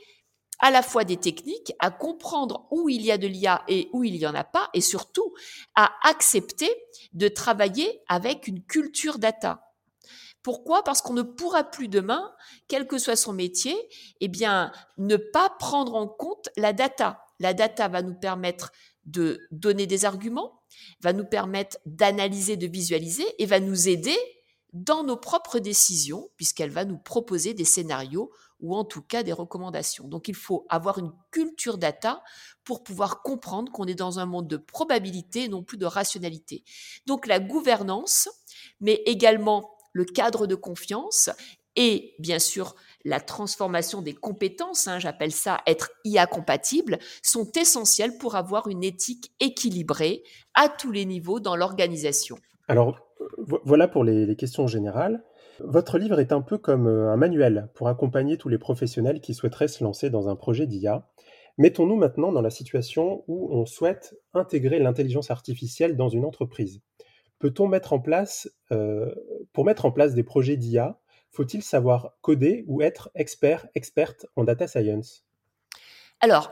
à 0.59 0.69
la 0.69 0.83
fois 0.83 1.03
des 1.03 1.17
techniques, 1.17 1.73
à 1.79 1.89
comprendre 1.89 2.67
où 2.69 2.87
il 2.87 3.01
y 3.01 3.11
a 3.11 3.17
de 3.17 3.25
l'IA 3.25 3.63
et 3.67 3.89
où 3.93 4.03
il 4.03 4.13
n'y 4.13 4.27
en 4.27 4.35
a 4.35 4.43
pas, 4.43 4.69
et 4.75 4.81
surtout 4.81 5.33
à 5.73 5.91
accepter 6.03 6.71
de 7.13 7.27
travailler 7.27 8.03
avec 8.07 8.47
une 8.47 8.63
culture 8.63 9.17
data. 9.17 9.70
Pourquoi? 10.43 10.83
Parce 10.83 11.01
qu'on 11.01 11.13
ne 11.13 11.21
pourra 11.21 11.63
plus 11.63 11.87
demain, 11.87 12.33
quel 12.67 12.87
que 12.87 12.97
soit 12.97 13.15
son 13.15 13.33
métier, 13.33 13.75
eh 14.21 14.27
bien, 14.27 14.71
ne 14.97 15.15
pas 15.15 15.49
prendre 15.59 15.95
en 15.95 16.07
compte 16.07 16.49
la 16.57 16.73
data. 16.73 17.25
La 17.39 17.53
data 17.53 17.87
va 17.87 18.01
nous 18.01 18.15
permettre 18.15 18.71
de 19.05 19.39
donner 19.51 19.87
des 19.87 20.05
arguments, 20.05 20.61
va 21.01 21.13
nous 21.13 21.25
permettre 21.25 21.77
d'analyser, 21.85 22.57
de 22.57 22.67
visualiser 22.67 23.25
et 23.39 23.45
va 23.45 23.59
nous 23.59 23.89
aider 23.89 24.17
dans 24.73 25.03
nos 25.03 25.17
propres 25.17 25.59
décisions, 25.59 26.29
puisqu'elle 26.37 26.69
va 26.69 26.85
nous 26.85 26.97
proposer 26.97 27.53
des 27.53 27.65
scénarios 27.65 28.31
ou 28.61 28.75
en 28.75 28.85
tout 28.85 29.01
cas 29.01 29.23
des 29.23 29.33
recommandations. 29.33 30.07
Donc 30.07 30.27
il 30.27 30.35
faut 30.35 30.65
avoir 30.69 30.97
une 30.97 31.11
culture 31.31 31.77
data 31.77 32.23
pour 32.63 32.83
pouvoir 32.83 33.21
comprendre 33.21 33.71
qu'on 33.71 33.85
est 33.85 33.95
dans 33.95 34.19
un 34.19 34.25
monde 34.25 34.47
de 34.47 34.57
probabilité 34.57 35.45
et 35.45 35.47
non 35.49 35.63
plus 35.63 35.77
de 35.77 35.85
rationalité. 35.85 36.63
Donc 37.05 37.27
la 37.27 37.39
gouvernance, 37.39 38.29
mais 38.79 39.01
également 39.05 39.75
le 39.93 40.05
cadre 40.05 40.47
de 40.47 40.55
confiance 40.55 41.29
et 41.75 42.13
bien 42.19 42.39
sûr 42.39 42.75
la 43.05 43.19
transformation 43.19 44.01
des 44.01 44.13
compétences, 44.13 44.87
hein, 44.87 44.99
j'appelle 44.99 45.31
ça 45.31 45.61
être 45.65 45.91
IA 46.05 46.27
compatible, 46.27 46.99
sont 47.23 47.51
essentiels 47.53 48.17
pour 48.17 48.35
avoir 48.35 48.67
une 48.67 48.83
éthique 48.83 49.31
équilibrée 49.39 50.23
à 50.53 50.69
tous 50.69 50.91
les 50.91 51.05
niveaux 51.05 51.39
dans 51.39 51.55
l'organisation. 51.55 52.37
Alors 52.67 52.99
voilà 53.63 53.87
pour 53.87 54.03
les, 54.03 54.35
questions 54.35 54.67
générales. 54.67 55.23
Votre 55.59 55.97
livre 55.97 56.19
est 56.19 56.31
un 56.31 56.41
peu 56.41 56.57
comme 56.57 56.87
euh, 56.87 57.11
un 57.11 57.17
manuel 57.17 57.69
pour 57.75 57.87
accompagner 57.87 58.37
tous 58.37 58.49
les 58.49 58.57
professionnels 58.57 59.21
qui 59.21 59.33
souhaiteraient 59.33 59.67
se 59.67 59.83
lancer 59.83 60.09
dans 60.09 60.29
un 60.29 60.35
projet 60.35 60.65
d'IA. 60.65 61.07
Mettons-nous 61.57 61.97
maintenant 61.97 62.31
dans 62.31 62.41
la 62.41 62.49
situation 62.49 63.23
où 63.27 63.49
on 63.51 63.65
souhaite 63.65 64.15
intégrer 64.33 64.79
l'intelligence 64.79 65.29
artificielle 65.29 65.97
dans 65.97 66.09
une 66.09 66.25
entreprise. 66.25 66.81
Peut-on 67.41 67.67
mettre 67.67 67.91
en 67.91 67.99
place, 67.99 68.47
euh, 68.71 69.13
pour 69.51 69.65
mettre 69.65 69.85
en 69.85 69.91
place 69.91 70.13
des 70.13 70.23
projets 70.23 70.57
d'IA, 70.57 70.99
faut-il 71.31 71.63
savoir 71.63 72.13
coder 72.21 72.63
ou 72.67 72.83
être 72.83 73.09
expert, 73.15 73.65
experte 73.73 74.27
en 74.35 74.43
data 74.43 74.67
science? 74.67 75.23
Alors, 76.19 76.51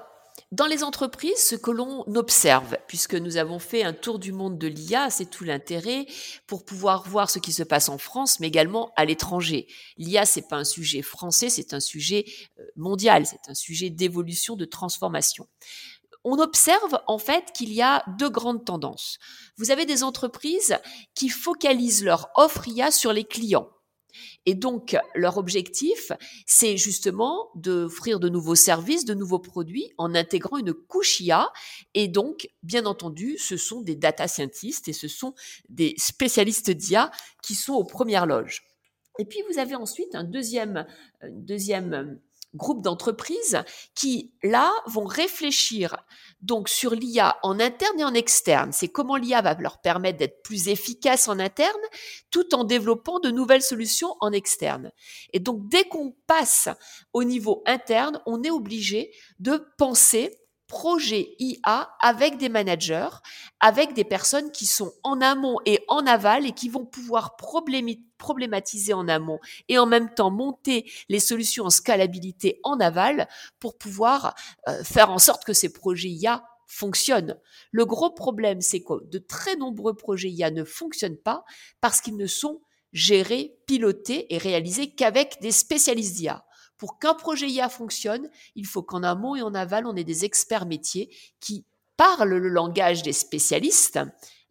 dans 0.51 0.65
les 0.65 0.83
entreprises, 0.83 1.37
ce 1.37 1.55
que 1.55 1.69
l'on 1.69 2.03
observe, 2.15 2.77
puisque 2.87 3.13
nous 3.13 3.37
avons 3.37 3.59
fait 3.59 3.83
un 3.83 3.93
tour 3.93 4.17
du 4.17 4.31
monde 4.31 4.57
de 4.57 4.67
l'IA, 4.67 5.11
c'est 5.11 5.29
tout 5.29 5.43
l'intérêt 5.43 6.07
pour 6.47 6.65
pouvoir 6.65 7.07
voir 7.07 7.29
ce 7.29 7.37
qui 7.37 7.51
se 7.51 7.61
passe 7.61 7.87
en 7.87 7.99
France, 7.99 8.39
mais 8.39 8.47
également 8.47 8.91
à 8.95 9.05
l'étranger. 9.05 9.67
L'IA, 9.97 10.25
c'est 10.25 10.47
pas 10.47 10.55
un 10.55 10.63
sujet 10.63 11.03
français, 11.03 11.49
c'est 11.49 11.75
un 11.75 11.79
sujet 11.79 12.25
euh, 12.57 12.63
mondial, 12.75 13.27
c'est 13.27 13.47
un 13.47 13.53
sujet 13.53 13.91
d'évolution, 13.91 14.55
de 14.55 14.65
transformation 14.65 15.47
on 16.23 16.39
observe 16.39 16.99
en 17.07 17.17
fait 17.17 17.51
qu'il 17.53 17.73
y 17.73 17.81
a 17.81 18.03
deux 18.17 18.29
grandes 18.29 18.65
tendances. 18.65 19.17
Vous 19.57 19.71
avez 19.71 19.85
des 19.85 20.03
entreprises 20.03 20.77
qui 21.15 21.29
focalisent 21.29 22.03
leur 22.03 22.29
offre 22.35 22.67
IA 22.67 22.91
sur 22.91 23.13
les 23.13 23.23
clients. 23.23 23.69
Et 24.45 24.55
donc, 24.55 24.97
leur 25.15 25.37
objectif, 25.37 26.11
c'est 26.45 26.77
justement 26.77 27.49
d'offrir 27.55 28.19
de 28.19 28.29
nouveaux 28.29 28.55
services, 28.55 29.05
de 29.05 29.13
nouveaux 29.13 29.39
produits 29.39 29.91
en 29.97 30.15
intégrant 30.15 30.57
une 30.57 30.73
couche 30.73 31.19
IA. 31.19 31.51
Et 31.93 32.07
donc, 32.07 32.49
bien 32.63 32.85
entendu, 32.85 33.37
ce 33.37 33.57
sont 33.57 33.81
des 33.81 33.95
data 33.95 34.27
scientists 34.27 34.87
et 34.87 34.93
ce 34.93 35.07
sont 35.07 35.35
des 35.69 35.93
spécialistes 35.97 36.71
d'IA 36.71 37.11
qui 37.43 37.55
sont 37.55 37.73
aux 37.73 37.83
premières 37.83 38.25
loges. 38.25 38.63
Et 39.19 39.25
puis, 39.25 39.39
vous 39.49 39.59
avez 39.59 39.75
ensuite 39.75 40.15
un 40.15 40.23
deuxième, 40.23 40.85
une 41.21 41.45
deuxième 41.45 42.19
groupes 42.55 42.81
d'entreprises 42.81 43.63
qui, 43.95 44.33
là, 44.43 44.71
vont 44.87 45.05
réfléchir 45.05 45.95
donc 46.41 46.69
sur 46.69 46.95
l'IA 46.95 47.37
en 47.43 47.59
interne 47.59 47.99
et 47.99 48.03
en 48.03 48.13
externe. 48.13 48.71
C'est 48.71 48.87
comment 48.87 49.17
l'IA 49.17 49.41
va 49.41 49.55
leur 49.55 49.81
permettre 49.81 50.17
d'être 50.17 50.41
plus 50.41 50.67
efficace 50.67 51.27
en 51.27 51.39
interne 51.39 51.69
tout 52.31 52.55
en 52.55 52.63
développant 52.63 53.19
de 53.19 53.29
nouvelles 53.29 53.61
solutions 53.61 54.15
en 54.19 54.31
externe. 54.31 54.91
Et 55.33 55.39
donc, 55.39 55.67
dès 55.67 55.83
qu'on 55.83 56.15
passe 56.27 56.69
au 57.13 57.23
niveau 57.23 57.61
interne, 57.65 58.21
on 58.25 58.41
est 58.43 58.51
obligé 58.51 59.11
de 59.39 59.63
penser 59.77 60.38
projet 60.69 61.35
IA 61.39 61.89
avec 61.99 62.37
des 62.37 62.47
managers, 62.47 63.09
avec 63.59 63.93
des 63.93 64.05
personnes 64.05 64.51
qui 64.51 64.67
sont 64.67 64.93
en 65.03 65.19
amont 65.19 65.57
et 65.65 65.83
en 65.89 66.05
aval 66.05 66.45
et 66.45 66.51
qui 66.51 66.69
vont 66.69 66.85
pouvoir 66.85 67.35
problématiser 67.35 68.93
en 68.93 69.07
amont 69.09 69.39
et 69.67 69.79
en 69.79 69.87
même 69.87 70.13
temps 70.13 70.29
monter 70.29 70.89
les 71.09 71.19
solutions 71.19 71.65
en 71.65 71.69
scalabilité 71.71 72.61
en 72.63 72.79
aval 72.79 73.27
pour 73.59 73.77
pouvoir 73.77 74.35
euh, 74.69 74.83
faire 74.83 75.09
en 75.09 75.17
sorte 75.17 75.43
que 75.43 75.53
ces 75.53 75.73
projets 75.73 76.09
IA 76.09 76.43
fonctionnent. 76.67 77.37
Le 77.71 77.85
gros 77.85 78.11
problème, 78.11 78.61
c'est 78.61 78.83
que 78.83 79.03
de 79.05 79.17
très 79.17 79.55
nombreux 79.55 79.95
projets 79.95 80.29
IA 80.29 80.51
ne 80.51 80.63
fonctionnent 80.63 81.17
pas 81.17 81.43
parce 81.81 81.99
qu'ils 81.99 82.15
ne 82.15 82.27
sont 82.27 82.61
gérés, 82.93 83.55
pilotés 83.65 84.33
et 84.33 84.37
réalisés 84.37 84.91
qu'avec 84.91 85.39
des 85.41 85.51
spécialistes 85.51 86.15
d'IA. 86.15 86.45
Pour 86.79 86.97
qu'un 86.97 87.13
projet 87.13 87.47
IA 87.47 87.69
fonctionne, 87.69 88.29
il 88.55 88.65
faut 88.65 88.81
qu'en 88.81 89.03
amont 89.03 89.35
et 89.35 89.41
en 89.43 89.53
aval, 89.53 89.85
on 89.85 89.95
ait 89.95 90.03
des 90.03 90.25
experts 90.25 90.65
métiers 90.65 91.15
qui 91.39 91.65
parlent 91.97 92.37
le 92.37 92.49
langage 92.49 93.03
des 93.03 93.13
spécialistes 93.13 93.99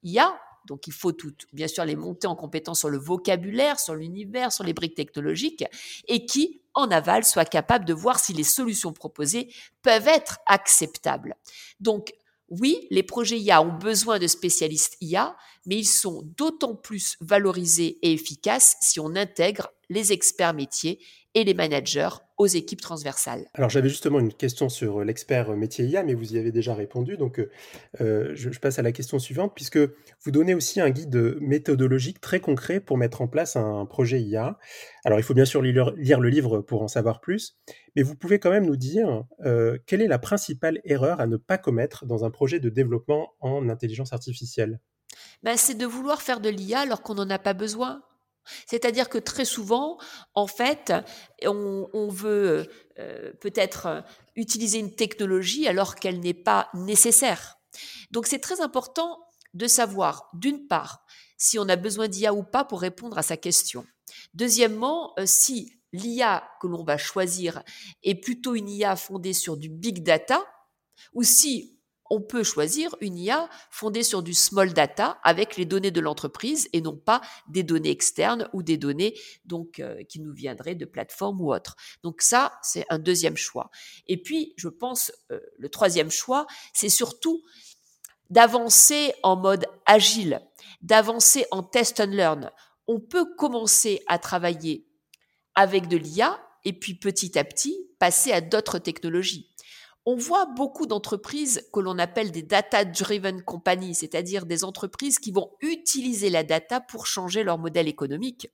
IA. 0.04 0.38
Donc, 0.66 0.86
il 0.86 0.92
faut 0.92 1.12
tout, 1.12 1.32
bien 1.54 1.66
sûr 1.66 1.86
les 1.86 1.96
monter 1.96 2.26
en 2.26 2.36
compétence 2.36 2.80
sur 2.80 2.90
le 2.90 2.98
vocabulaire, 2.98 3.80
sur 3.80 3.94
l'univers, 3.94 4.52
sur 4.52 4.64
les 4.64 4.74
briques 4.74 4.94
technologiques, 4.94 5.64
et 6.06 6.26
qui, 6.26 6.60
en 6.74 6.90
aval, 6.90 7.24
soient 7.24 7.46
capables 7.46 7.86
de 7.86 7.94
voir 7.94 8.20
si 8.20 8.34
les 8.34 8.44
solutions 8.44 8.92
proposées 8.92 9.50
peuvent 9.80 10.06
être 10.06 10.38
acceptables. 10.44 11.34
Donc, 11.80 12.12
oui, 12.50 12.86
les 12.90 13.02
projets 13.02 13.38
IA 13.38 13.62
ont 13.62 13.76
besoin 13.78 14.18
de 14.18 14.26
spécialistes 14.26 14.98
IA, 15.00 15.34
mais 15.64 15.76
ils 15.76 15.86
sont 15.86 16.22
d'autant 16.36 16.74
plus 16.74 17.16
valorisés 17.22 17.98
et 18.02 18.12
efficaces 18.12 18.76
si 18.82 19.00
on 19.00 19.16
intègre 19.16 19.70
les 19.88 20.12
experts 20.12 20.54
métiers 20.54 21.00
et 21.34 21.44
les 21.44 21.54
managers 21.54 22.08
aux 22.38 22.46
équipes 22.46 22.80
transversales. 22.80 23.46
Alors 23.54 23.68
j'avais 23.68 23.88
justement 23.88 24.20
une 24.20 24.32
question 24.32 24.68
sur 24.68 25.00
euh, 25.00 25.04
l'expert 25.04 25.50
euh, 25.50 25.56
métier 25.56 25.84
IA, 25.84 26.04
mais 26.04 26.14
vous 26.14 26.34
y 26.34 26.38
avez 26.38 26.52
déjà 26.52 26.74
répondu, 26.74 27.16
donc 27.16 27.40
euh, 28.00 28.30
je, 28.34 28.58
passe 28.58 28.78
à 28.78 28.82
la 28.82 28.92
question 28.92 29.18
suivante, 29.18 29.52
puisque 29.54 29.78
vous 29.78 30.30
donnez 30.30 30.54
aussi 30.54 30.80
un 30.80 30.90
guide 30.90 31.36
méthodologique 31.40 32.20
très 32.20 32.40
concret 32.40 32.80
pour 32.80 32.96
mettre 32.96 33.20
en 33.20 33.28
place 33.28 33.56
un 33.56 33.84
projet 33.86 34.20
IA. 34.20 34.58
Alors 35.04 35.18
il 35.18 35.22
faut 35.22 35.34
bien 35.34 35.44
sûr 35.44 35.62
lire, 35.62 35.92
le 35.96 36.28
livre 36.28 36.60
pour 36.60 36.82
en 36.82 36.88
savoir 36.88 37.20
plus, 37.20 37.56
mais 37.94 38.02
vous 38.02 38.14
pouvez 38.14 38.38
quand 38.38 38.50
même 38.50 38.66
nous 38.66 38.76
dire 38.76 39.24
quelle 39.86 40.02
est 40.02 40.08
la 40.08 40.18
principale 40.18 40.80
erreur 40.84 41.20
à 41.20 41.26
ne 41.26 41.36
pas 41.36 41.58
commettre 41.58 42.06
dans 42.06 42.24
un 42.24 42.30
projet 42.30 42.60
de 42.60 42.68
développement 42.68 43.34
en 43.40 43.68
intelligence 43.68 44.12
artificielle? 44.12 44.80
Ben, 45.42 45.56
C'est 45.56 45.74
de 45.74 45.86
vouloir 45.86 46.22
faire 46.22 46.40
de 46.40 46.48
l'IA 46.48 46.80
alors 46.80 47.02
qu'on 47.02 47.14
n'en 47.14 47.30
a 47.30 47.38
pas 47.38 47.54
besoin. 47.54 48.02
C'est-à-dire 48.66 49.08
que 49.08 49.18
très 49.18 49.44
souvent, 49.44 49.98
en 50.34 50.46
fait, 50.46 50.92
on, 51.44 52.08
veut 52.08 52.68
euh, 52.98 53.32
peut-être 53.40 54.04
utiliser 54.36 54.78
une 54.78 54.94
technologie 54.94 55.68
alors 55.68 55.94
qu'elle 55.94 56.20
n'est 56.20 56.34
pas 56.34 56.68
nécessaire. 56.74 57.56
Donc 58.10 58.26
c'est 58.26 58.38
très 58.38 58.60
important 58.60 59.18
de 59.54 59.66
savoir, 59.66 60.28
d'une 60.34 60.66
part, 60.66 61.04
si 61.36 61.58
on 61.58 61.68
a 61.68 61.76
besoin 61.76 62.08
d'IA 62.08 62.34
ou 62.34 62.42
pas 62.42 62.64
pour 62.64 62.80
répondre 62.80 63.18
à 63.18 63.22
sa 63.22 63.36
question. 63.36 63.86
Deuxièmement, 64.34 65.12
euh, 65.18 65.24
si 65.26 65.72
l'IA 65.92 66.48
que 66.60 66.66
l'on 66.66 66.84
va 66.84 66.98
choisir 66.98 67.62
est 68.02 68.16
plutôt 68.16 68.54
une 68.54 68.68
IA 68.68 68.96
fondée 68.96 69.32
sur 69.32 69.56
du 69.56 69.68
big 69.68 70.02
data, 70.02 70.44
ou 71.14 71.22
si 71.22 71.77
on 72.10 72.20
peut 72.20 72.42
choisir 72.42 72.94
une 73.00 73.18
IA 73.18 73.48
fondée 73.70 74.02
sur 74.02 74.22
du 74.22 74.34
small 74.34 74.72
data 74.72 75.18
avec 75.22 75.56
les 75.56 75.64
données 75.64 75.90
de 75.90 76.00
l'entreprise 76.00 76.68
et 76.72 76.80
non 76.80 76.96
pas 76.96 77.20
des 77.48 77.62
données 77.62 77.90
externes 77.90 78.48
ou 78.52 78.62
des 78.62 78.76
données 78.76 79.14
euh, 79.52 80.02
qui 80.04 80.20
nous 80.20 80.32
viendraient 80.32 80.74
de 80.74 80.84
plateformes 80.84 81.40
ou 81.40 81.52
autres. 81.52 81.76
Donc 82.02 82.22
ça, 82.22 82.58
c'est 82.62 82.86
un 82.88 82.98
deuxième 82.98 83.36
choix. 83.36 83.70
Et 84.06 84.20
puis, 84.22 84.54
je 84.56 84.68
pense 84.68 85.12
euh, 85.30 85.40
le 85.58 85.68
troisième 85.68 86.10
choix, 86.10 86.46
c'est 86.72 86.88
surtout 86.88 87.42
d'avancer 88.30 89.14
en 89.22 89.36
mode 89.36 89.66
agile, 89.86 90.40
d'avancer 90.82 91.46
en 91.50 91.62
test 91.62 92.00
and 92.00 92.10
learn. 92.10 92.50
On 92.86 93.00
peut 93.00 93.26
commencer 93.36 94.02
à 94.06 94.18
travailler 94.18 94.86
avec 95.54 95.88
de 95.88 95.96
l'IA 95.96 96.38
et 96.64 96.72
puis 96.72 96.94
petit 96.94 97.38
à 97.38 97.44
petit 97.44 97.76
passer 97.98 98.32
à 98.32 98.40
d'autres 98.40 98.78
technologies 98.78 99.50
on 100.10 100.16
voit 100.16 100.46
beaucoup 100.46 100.86
d'entreprises 100.86 101.68
que 101.70 101.80
l'on 101.80 101.98
appelle 101.98 102.30
des 102.30 102.40
data-driven 102.40 103.42
companies, 103.42 103.94
c'est-à-dire 103.94 104.46
des 104.46 104.64
entreprises 104.64 105.18
qui 105.18 105.32
vont 105.32 105.50
utiliser 105.60 106.30
la 106.30 106.44
data 106.44 106.80
pour 106.80 107.06
changer 107.06 107.44
leur 107.44 107.58
modèle 107.58 107.88
économique. 107.88 108.48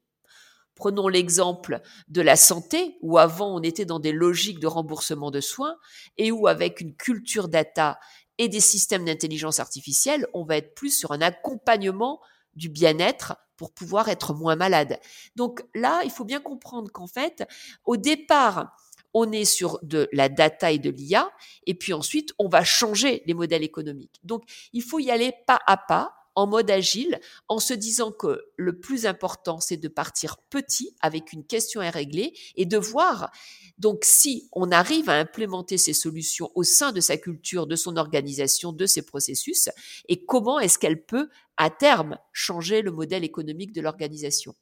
Prenons 0.74 1.06
l'exemple 1.06 1.80
de 2.08 2.22
la 2.22 2.34
santé, 2.34 2.98
où 3.02 3.18
avant 3.18 3.54
on 3.54 3.62
était 3.62 3.84
dans 3.84 4.00
des 4.00 4.10
logiques 4.10 4.58
de 4.58 4.66
remboursement 4.66 5.30
de 5.30 5.40
soins, 5.40 5.76
et 6.16 6.32
où 6.32 6.48
avec 6.48 6.80
une 6.80 6.96
culture 6.96 7.46
data 7.46 8.00
et 8.38 8.48
des 8.48 8.58
systèmes 8.58 9.04
d'intelligence 9.04 9.60
artificielle, 9.60 10.26
on 10.34 10.42
va 10.42 10.56
être 10.56 10.74
plus 10.74 10.90
sur 10.90 11.12
un 11.12 11.20
accompagnement 11.20 12.20
du 12.54 12.68
bien-être 12.68 13.36
pour 13.56 13.72
pouvoir 13.72 14.08
être 14.08 14.34
moins 14.34 14.56
malade. 14.56 14.98
Donc 15.36 15.64
là, 15.72 16.00
il 16.02 16.10
faut 16.10 16.24
bien 16.24 16.40
comprendre 16.40 16.90
qu'en 16.90 17.06
fait, 17.06 17.46
au 17.84 17.96
départ, 17.96 18.76
on 19.14 19.30
est 19.32 19.44
sur 19.44 19.78
de 19.82 20.08
la 20.12 20.28
data 20.28 20.72
et 20.72 20.78
de 20.78 20.90
l'IA, 20.90 21.30
et 21.66 21.74
puis 21.74 21.92
ensuite, 21.92 22.34
on 22.38 22.48
va 22.48 22.64
changer 22.64 23.22
les 23.26 23.34
modèles 23.34 23.62
économiques. 23.62 24.20
Donc, 24.24 24.42
il 24.72 24.82
faut 24.82 24.98
y 24.98 25.10
aller 25.10 25.32
pas 25.46 25.60
à 25.66 25.76
pas, 25.76 26.14
en 26.36 26.48
mode 26.48 26.68
agile, 26.70 27.20
en 27.48 27.60
se 27.60 27.74
disant 27.74 28.10
que 28.10 28.40
le 28.56 28.80
plus 28.80 29.06
important, 29.06 29.60
c'est 29.60 29.76
de 29.76 29.86
partir 29.86 30.36
petit 30.50 30.96
avec 31.00 31.32
une 31.32 31.46
question 31.46 31.80
à 31.80 31.90
régler 31.90 32.34
et 32.56 32.66
de 32.66 32.76
voir, 32.76 33.30
donc, 33.78 34.00
si 34.04 34.48
on 34.52 34.72
arrive 34.72 35.08
à 35.08 35.14
implémenter 35.14 35.78
ces 35.78 35.92
solutions 35.92 36.50
au 36.56 36.64
sein 36.64 36.90
de 36.90 37.00
sa 37.00 37.16
culture, 37.16 37.68
de 37.68 37.76
son 37.76 37.96
organisation, 37.96 38.72
de 38.72 38.86
ses 38.86 39.02
processus, 39.02 39.68
et 40.08 40.24
comment 40.24 40.58
est-ce 40.58 40.78
qu'elle 40.78 41.04
peut 41.04 41.28
à 41.56 41.70
terme, 41.70 42.18
changer 42.32 42.82
le 42.82 42.90
modèle 42.90 43.22
économique 43.22 43.72
de 43.72 43.80
l'organisation. 43.80 44.54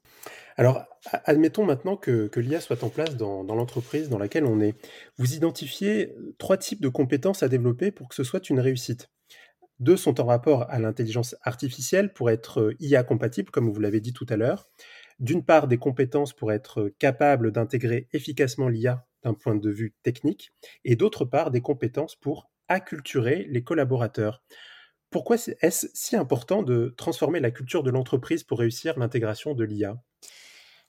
Alors, 0.57 0.85
admettons 1.25 1.65
maintenant 1.65 1.97
que, 1.97 2.31
l'IA 2.37 2.61
soit 2.61 2.85
en 2.85 2.89
place 2.89 3.17
dans, 3.17 3.43
l'entreprise 3.43 4.09
dans 4.09 4.19
laquelle 4.19 4.45
on 4.45 4.61
est. 4.61 4.75
Vous 5.17 5.35
identifiez 5.35 6.15
trois 6.39 6.57
types 6.57 6.83
de 6.83 6.89
compétences 6.89 7.43
à 7.43 7.49
développer 7.49 7.91
pour 7.91 8.09
que 8.09 8.15
ce 8.15 8.25
soit 8.25 8.51
une 8.51 8.61
réussite. 8.61 9.11
Deux 9.81 9.97
sont 9.97 10.21
en 10.21 10.27
rapport 10.27 10.71
à 10.71 10.79
l'intelligence 10.79 11.35
artificielle 11.43 12.13
pour 12.13 12.31
être 12.31 12.61
euh, 12.61 12.77
IA 12.79 13.03
compatible, 13.03 13.51
comme 13.51 13.69
vous 13.69 13.81
l'avez 13.81 14.01
dit 14.01 14.13
tout 14.13 14.27
à 14.29 14.37
l'heure. 14.37 14.69
D'une 15.19 15.45
part, 15.45 15.67
des 15.67 15.79
compétences 15.79 16.33
pour 16.33 16.53
être 16.53 16.93
capable 16.99 17.51
d'intégrer 17.51 18.07
efficacement 18.13 18.69
l'IA 18.69 19.07
d'un 19.25 19.35
point 19.35 19.57
de 19.57 19.71
vue 19.71 19.95
technique, 20.03 20.53
et 20.85 20.95
d'autre 20.95 21.25
part, 21.25 21.51
des 21.51 21.63
compétences 21.63 22.15
pour 22.17 22.51
acculturer 22.69 23.47
les 23.49 23.65
collaborateurs. 23.65 24.43
Pourquoi 25.11 25.37
est-ce 25.61 25.89
si 25.95 26.17
important 26.17 26.63
de 26.63 26.95
transformer 26.97 27.41
la 27.41 27.51
culture 27.51 27.83
de 27.83 27.91
l'entreprise 27.91 28.45
pour 28.45 28.61
réussir 28.61 28.99
l'intégration 28.99 29.55
de 29.55 29.65
l'IA 29.65 30.03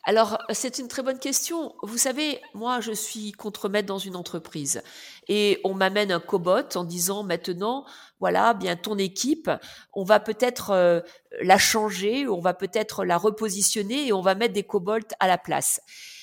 alors, 0.06 0.38
c'est 0.52 0.80
une 0.80 0.90
très 0.90 1.02
bonne 1.02 1.18
question. 1.18 1.76
Vous 1.82 1.98
savez, 1.98 2.42
moi, 2.54 2.82
je 2.82 2.92
suis 2.92 3.32
contremaître 3.32 3.88
dans 3.88 4.00
une 4.00 4.18
entreprise 4.18 4.82
et 5.30 5.62
on 5.64 5.74
m'amène 5.74 6.12
un 6.12 6.20
cobot 6.20 6.76
en 6.76 6.84
disant 6.84 7.24
maintenant, 7.24 7.86
voilà, 8.20 8.54
bien 8.54 8.76
ton 8.76 8.98
équipe, 8.98 9.50
on 9.94 10.04
va 10.04 10.20
peut-être 10.20 10.72
euh, 10.72 11.00
la 11.42 11.58
changer, 11.58 12.28
on 12.28 12.42
va 12.42 12.54
peut-être 12.54 13.06
la 13.06 13.18
repositionner 13.18 14.08
et 14.08 14.12
on 14.12 14.22
va 14.22 14.36
mettre 14.36 14.54
des 14.54 14.64
cobolts 14.64 15.14
à 15.22 15.28
la 15.28 15.38
place. 15.38 15.80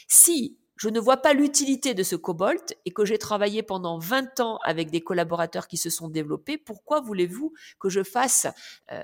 Si 0.09 0.59
je 0.77 0.91
ne 0.91 1.01
vois 1.01 1.19
pas 1.19 1.33
l'utilité 1.33 1.95
de 1.95 2.03
ce 2.03 2.17
cobalt 2.17 2.75
et 2.85 2.91
que 2.91 3.07
j'ai 3.07 3.19
travaillé 3.19 3.63
pendant 3.63 3.99
20 3.99 4.41
ans 4.41 4.59
avec 4.63 4.91
des 4.91 5.01
collaborateurs 5.01 5.69
qui 5.69 5.79
se 5.79 5.89
sont 5.89 6.09
développés, 6.09 6.59
pourquoi 6.59 7.01
voulez-vous 7.01 7.55
que 7.79 7.89
je 7.89 8.03
fasse 8.03 8.47
euh, 8.93 9.03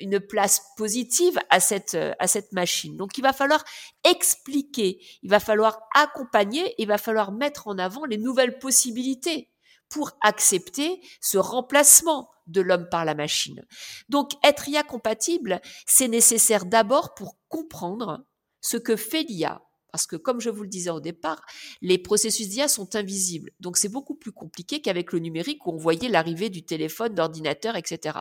une 0.00 0.20
place 0.20 0.62
positive 0.76 1.38
à 1.50 1.60
cette, 1.60 1.96
à 2.18 2.26
cette 2.26 2.52
machine. 2.52 2.96
Donc 2.96 3.18
il 3.18 3.22
va 3.22 3.32
falloir 3.32 3.64
expliquer, 4.04 4.98
il 5.22 5.30
va 5.30 5.40
falloir 5.40 5.80
accompagner, 5.94 6.74
il 6.78 6.88
va 6.88 6.98
falloir 6.98 7.32
mettre 7.32 7.68
en 7.68 7.78
avant 7.78 8.04
les 8.04 8.18
nouvelles 8.18 8.58
possibilités 8.58 9.50
pour 9.88 10.12
accepter 10.22 11.00
ce 11.20 11.38
remplacement 11.38 12.30
de 12.46 12.60
l'homme 12.60 12.88
par 12.90 13.04
la 13.04 13.14
machine. 13.14 13.64
Donc 14.08 14.32
être 14.42 14.68
IA 14.68 14.82
compatible, 14.82 15.60
c'est 15.86 16.08
nécessaire 16.08 16.66
d'abord 16.66 17.14
pour 17.14 17.38
comprendre 17.48 18.24
ce 18.60 18.76
que 18.76 18.96
fait 18.96 19.22
l'IA, 19.22 19.62
parce 19.92 20.06
que 20.06 20.16
comme 20.16 20.40
je 20.40 20.50
vous 20.50 20.62
le 20.62 20.68
disais 20.68 20.90
au 20.90 21.00
départ, 21.00 21.40
les 21.80 21.98
processus 21.98 22.48
d'IA 22.48 22.66
sont 22.66 22.96
invisibles. 22.96 23.52
Donc 23.60 23.76
c'est 23.76 23.88
beaucoup 23.88 24.16
plus 24.16 24.32
compliqué 24.32 24.80
qu'avec 24.80 25.12
le 25.12 25.20
numérique 25.20 25.66
où 25.66 25.70
on 25.70 25.76
voyait 25.76 26.08
l'arrivée 26.08 26.50
du 26.50 26.64
téléphone, 26.64 27.14
d'ordinateur, 27.14 27.76
etc. 27.76 28.18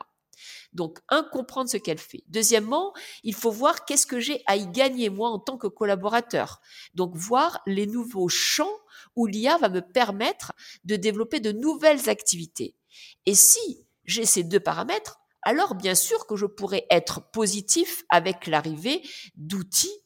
Donc, 0.74 1.00
un, 1.10 1.24
comprendre 1.24 1.70
ce 1.70 1.78
qu'elle 1.78 1.98
fait. 1.98 2.24
Deuxièmement, 2.28 2.94
il 3.24 3.34
faut 3.34 3.52
voir 3.52 3.86
qu'est-ce 3.86 4.08
que 4.08 4.20
j'ai 4.20 4.44
à 4.46 4.56
y 4.56 4.68
gagner 4.68 5.10
moi 5.10 5.30
en 5.30 5.40
tant 5.40 5.58
que 5.58 5.68
collaborateur. 5.68 6.62
Donc, 6.94 7.16
voir 7.16 7.62
les 7.66 7.88
nouveaux 7.88 8.30
champs 8.30 8.78
où 9.16 9.26
l'IA 9.26 9.58
va 9.58 9.70
me 9.70 9.82
permettre 9.82 10.54
de 10.84 10.96
développer 10.96 11.40
de 11.40 11.52
nouvelles 11.52 12.10
activités. 12.10 12.76
Et 13.26 13.36
si 13.36 13.88
j'ai 14.06 14.26
ces 14.26 14.44
deux 14.44 14.60
paramètres, 14.60 15.20
alors 15.44 15.76
bien 15.76 15.96
sûr 15.96 16.26
que 16.26 16.36
je 16.36 16.46
pourrais 16.46 16.86
être 16.90 17.32
positif 17.32 18.04
avec 18.10 18.48
l'arrivée 18.48 19.02
d'outils 19.36 20.04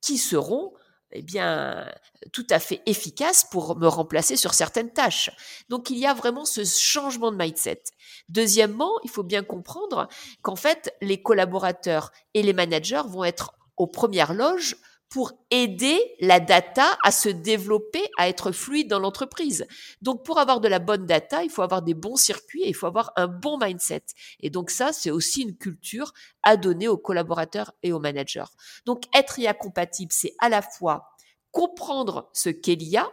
qui 0.00 0.18
seront 0.18 0.72
eh 1.14 1.22
bien, 1.22 1.88
tout 2.32 2.46
à 2.50 2.58
fait 2.58 2.82
efficace 2.86 3.44
pour 3.44 3.76
me 3.76 3.86
remplacer 3.86 4.36
sur 4.36 4.52
certaines 4.52 4.92
tâches. 4.92 5.30
Donc, 5.68 5.90
il 5.90 5.98
y 5.98 6.06
a 6.06 6.14
vraiment 6.14 6.44
ce 6.44 6.64
changement 6.64 7.30
de 7.30 7.36
mindset. 7.36 7.82
Deuxièmement, 8.28 8.92
il 9.04 9.10
faut 9.10 9.22
bien 9.22 9.44
comprendre 9.44 10.08
qu'en 10.42 10.56
fait, 10.56 10.92
les 11.00 11.22
collaborateurs 11.22 12.10
et 12.34 12.42
les 12.42 12.52
managers 12.52 13.02
vont 13.06 13.24
être 13.24 13.52
aux 13.76 13.86
premières 13.86 14.34
loges 14.34 14.76
pour 15.14 15.30
aider 15.52 16.00
la 16.18 16.40
data 16.40 16.98
à 17.04 17.12
se 17.12 17.28
développer, 17.28 18.02
à 18.18 18.28
être 18.28 18.50
fluide 18.50 18.90
dans 18.90 18.98
l'entreprise. 18.98 19.64
Donc, 20.02 20.24
pour 20.24 20.40
avoir 20.40 20.58
de 20.60 20.66
la 20.66 20.80
bonne 20.80 21.06
data, 21.06 21.44
il 21.44 21.50
faut 21.50 21.62
avoir 21.62 21.82
des 21.82 21.94
bons 21.94 22.16
circuits 22.16 22.64
et 22.64 22.68
il 22.70 22.74
faut 22.74 22.88
avoir 22.88 23.12
un 23.14 23.28
bon 23.28 23.56
mindset. 23.56 24.02
Et 24.40 24.50
donc, 24.50 24.70
ça, 24.70 24.92
c'est 24.92 25.12
aussi 25.12 25.42
une 25.42 25.56
culture 25.56 26.12
à 26.42 26.56
donner 26.56 26.88
aux 26.88 26.98
collaborateurs 26.98 27.74
et 27.84 27.92
aux 27.92 28.00
managers. 28.00 28.50
Donc, 28.86 29.04
être 29.16 29.38
IA 29.38 29.54
compatible, 29.54 30.10
c'est 30.10 30.34
à 30.40 30.48
la 30.48 30.62
fois 30.62 31.04
comprendre 31.52 32.28
ce 32.32 32.48
qu'est 32.48 32.74
l'IA, 32.74 33.08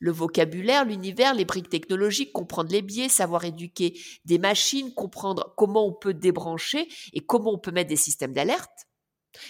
le 0.00 0.12
vocabulaire, 0.12 0.84
l'univers, 0.84 1.32
les 1.32 1.46
briques 1.46 1.70
technologiques, 1.70 2.34
comprendre 2.34 2.70
les 2.70 2.82
biais, 2.82 3.08
savoir 3.08 3.46
éduquer 3.46 3.98
des 4.26 4.36
machines, 4.36 4.92
comprendre 4.92 5.54
comment 5.56 5.86
on 5.86 5.94
peut 5.94 6.12
débrancher 6.12 6.88
et 7.14 7.20
comment 7.20 7.54
on 7.54 7.58
peut 7.58 7.72
mettre 7.72 7.88
des 7.88 7.96
systèmes 7.96 8.34
d'alerte. 8.34 8.86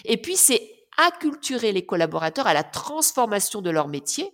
Et 0.05 0.15
puis, 0.15 0.37
c'est 0.37 0.72
acculturer 0.97 1.71
les 1.71 1.85
collaborateurs 1.85 2.47
à 2.47 2.53
la 2.53 2.63
transformation 2.63 3.61
de 3.61 3.69
leur 3.69 3.87
métier 3.87 4.31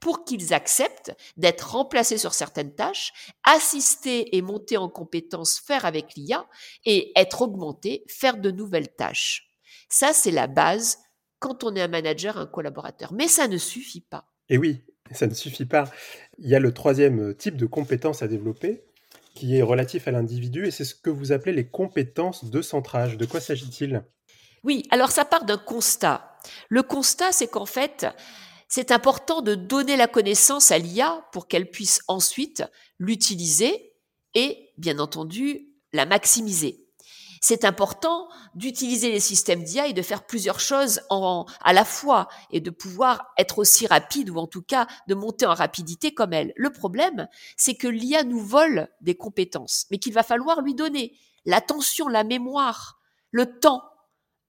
pour 0.00 0.24
qu'ils 0.24 0.54
acceptent 0.54 1.14
d'être 1.36 1.72
remplacés 1.72 2.18
sur 2.18 2.34
certaines 2.34 2.74
tâches, 2.74 3.12
assister 3.44 4.36
et 4.36 4.42
monter 4.42 4.76
en 4.76 4.88
compétences, 4.88 5.58
faire 5.58 5.84
avec 5.84 6.14
l'IA 6.16 6.46
et 6.84 7.12
être 7.16 7.42
augmentés, 7.42 8.04
faire 8.08 8.38
de 8.38 8.50
nouvelles 8.50 8.94
tâches. 8.94 9.50
Ça, 9.88 10.12
c'est 10.12 10.30
la 10.30 10.46
base 10.46 10.98
quand 11.38 11.64
on 11.64 11.74
est 11.76 11.80
un 11.80 11.88
manager, 11.88 12.36
un 12.38 12.46
collaborateur. 12.46 13.12
Mais 13.12 13.28
ça 13.28 13.48
ne 13.48 13.58
suffit 13.58 14.00
pas. 14.00 14.26
Et 14.48 14.58
oui, 14.58 14.82
ça 15.12 15.26
ne 15.26 15.34
suffit 15.34 15.66
pas. 15.66 15.90
Il 16.38 16.48
y 16.48 16.54
a 16.54 16.60
le 16.60 16.72
troisième 16.72 17.34
type 17.34 17.56
de 17.56 17.66
compétences 17.66 18.22
à 18.22 18.28
développer 18.28 18.82
qui 19.34 19.56
est 19.56 19.62
relatif 19.62 20.08
à 20.08 20.10
l'individu 20.10 20.66
et 20.66 20.72
c'est 20.72 20.84
ce 20.84 20.96
que 20.96 21.10
vous 21.10 21.30
appelez 21.30 21.52
les 21.52 21.68
compétences 21.68 22.44
de 22.46 22.60
centrage. 22.60 23.16
De 23.16 23.24
quoi 23.24 23.40
s'agit-il? 23.40 24.02
Oui, 24.64 24.84
alors 24.90 25.10
ça 25.10 25.24
part 25.24 25.44
d'un 25.44 25.58
constat. 25.58 26.38
Le 26.68 26.82
constat, 26.82 27.32
c'est 27.32 27.48
qu'en 27.48 27.66
fait, 27.66 28.06
c'est 28.68 28.92
important 28.92 29.40
de 29.40 29.54
donner 29.54 29.96
la 29.96 30.06
connaissance 30.06 30.70
à 30.70 30.78
l'IA 30.78 31.24
pour 31.32 31.48
qu'elle 31.48 31.70
puisse 31.70 32.02
ensuite 32.06 32.64
l'utiliser 32.98 33.94
et, 34.34 34.72
bien 34.76 34.98
entendu, 34.98 35.68
la 35.92 36.06
maximiser. 36.06 36.84
C'est 37.40 37.64
important 37.64 38.28
d'utiliser 38.54 39.12
les 39.12 39.20
systèmes 39.20 39.62
d'IA 39.62 39.86
et 39.86 39.92
de 39.92 40.02
faire 40.02 40.26
plusieurs 40.26 40.60
choses 40.60 41.00
à 41.08 41.72
la 41.72 41.84
fois 41.84 42.28
et 42.50 42.60
de 42.60 42.70
pouvoir 42.70 43.32
être 43.38 43.58
aussi 43.58 43.86
rapide 43.86 44.30
ou 44.30 44.38
en 44.38 44.46
tout 44.46 44.62
cas 44.62 44.86
de 45.06 45.14
monter 45.14 45.46
en 45.46 45.54
rapidité 45.54 46.12
comme 46.12 46.32
elle. 46.32 46.52
Le 46.56 46.70
problème, 46.70 47.28
c'est 47.56 47.76
que 47.76 47.88
l'IA 47.88 48.24
nous 48.24 48.40
vole 48.40 48.88
des 49.00 49.14
compétences, 49.14 49.86
mais 49.90 49.98
qu'il 49.98 50.12
va 50.12 50.22
falloir 50.24 50.60
lui 50.62 50.74
donner 50.74 51.16
l'attention, 51.44 52.08
la 52.08 52.24
mémoire, 52.24 52.98
le 53.30 53.58
temps 53.58 53.82